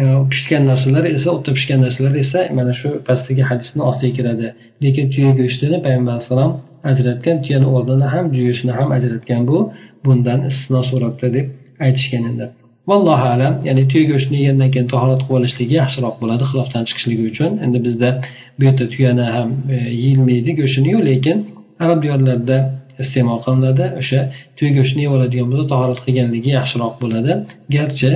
[0.00, 0.02] e,
[0.32, 4.46] pishgan narsalar esa o'tda pishgan narsalar esa mana shu pastdagi hadisni ostiga kiradi.
[4.84, 6.52] Lekin tuya go'shtini payg'ambar alayhissalom
[6.92, 9.58] ajratgan tuyani o'rnini ham go'shtini ham ajratgan bu
[10.04, 11.46] bundan istisno suratda deb
[11.86, 12.46] aytishgan endi
[12.90, 17.50] vallohu alam ya'ni tuya go'shtini yegandan keyin tahorat qilib olishligi yaxshiroq bo'ladi xilofdan chiqishligi uchun.
[17.64, 18.10] Endi bizda
[18.58, 21.36] bu yerda tuyani ham e, yeyilmaydi go'shtiniyu lekin
[21.84, 22.58] arab diyorlarida
[23.02, 23.84] iste'mol qilinadi.
[24.00, 24.20] O'sha
[24.56, 27.32] tuya go'shtini yeb oladigan bo'lsa tahorat qilganligi yaxshiroq bo'ladi.
[27.76, 28.10] Garchi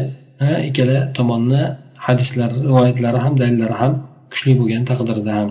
[0.68, 1.62] ikkala tomonni
[2.06, 3.92] hadislar rivoyatlari ham dalillari ham
[4.32, 5.48] kuchli bo'lgan taqdirda ham.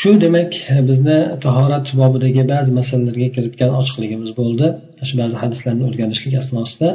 [0.00, 0.52] shu demak
[0.88, 4.66] bizni tahorat bobidagi ba'zi masalalarga kiritgan ochiqligimiz bo'ldi
[5.08, 6.90] shu ba'zi hadislarni o'rganishlik asnosida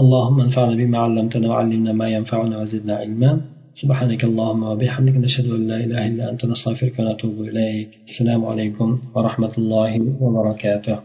[0.00, 3.30] اللهم انفعنا بما علمتنا وعلمنا ما ينفعنا وزدنا علما
[3.82, 9.52] سبحانك اللهم وبحمدك نشهد أن لا إله إلا أنت نستغفرك ونتوب إليك السلام عليكم ورحمة
[9.58, 10.96] الله وبركاته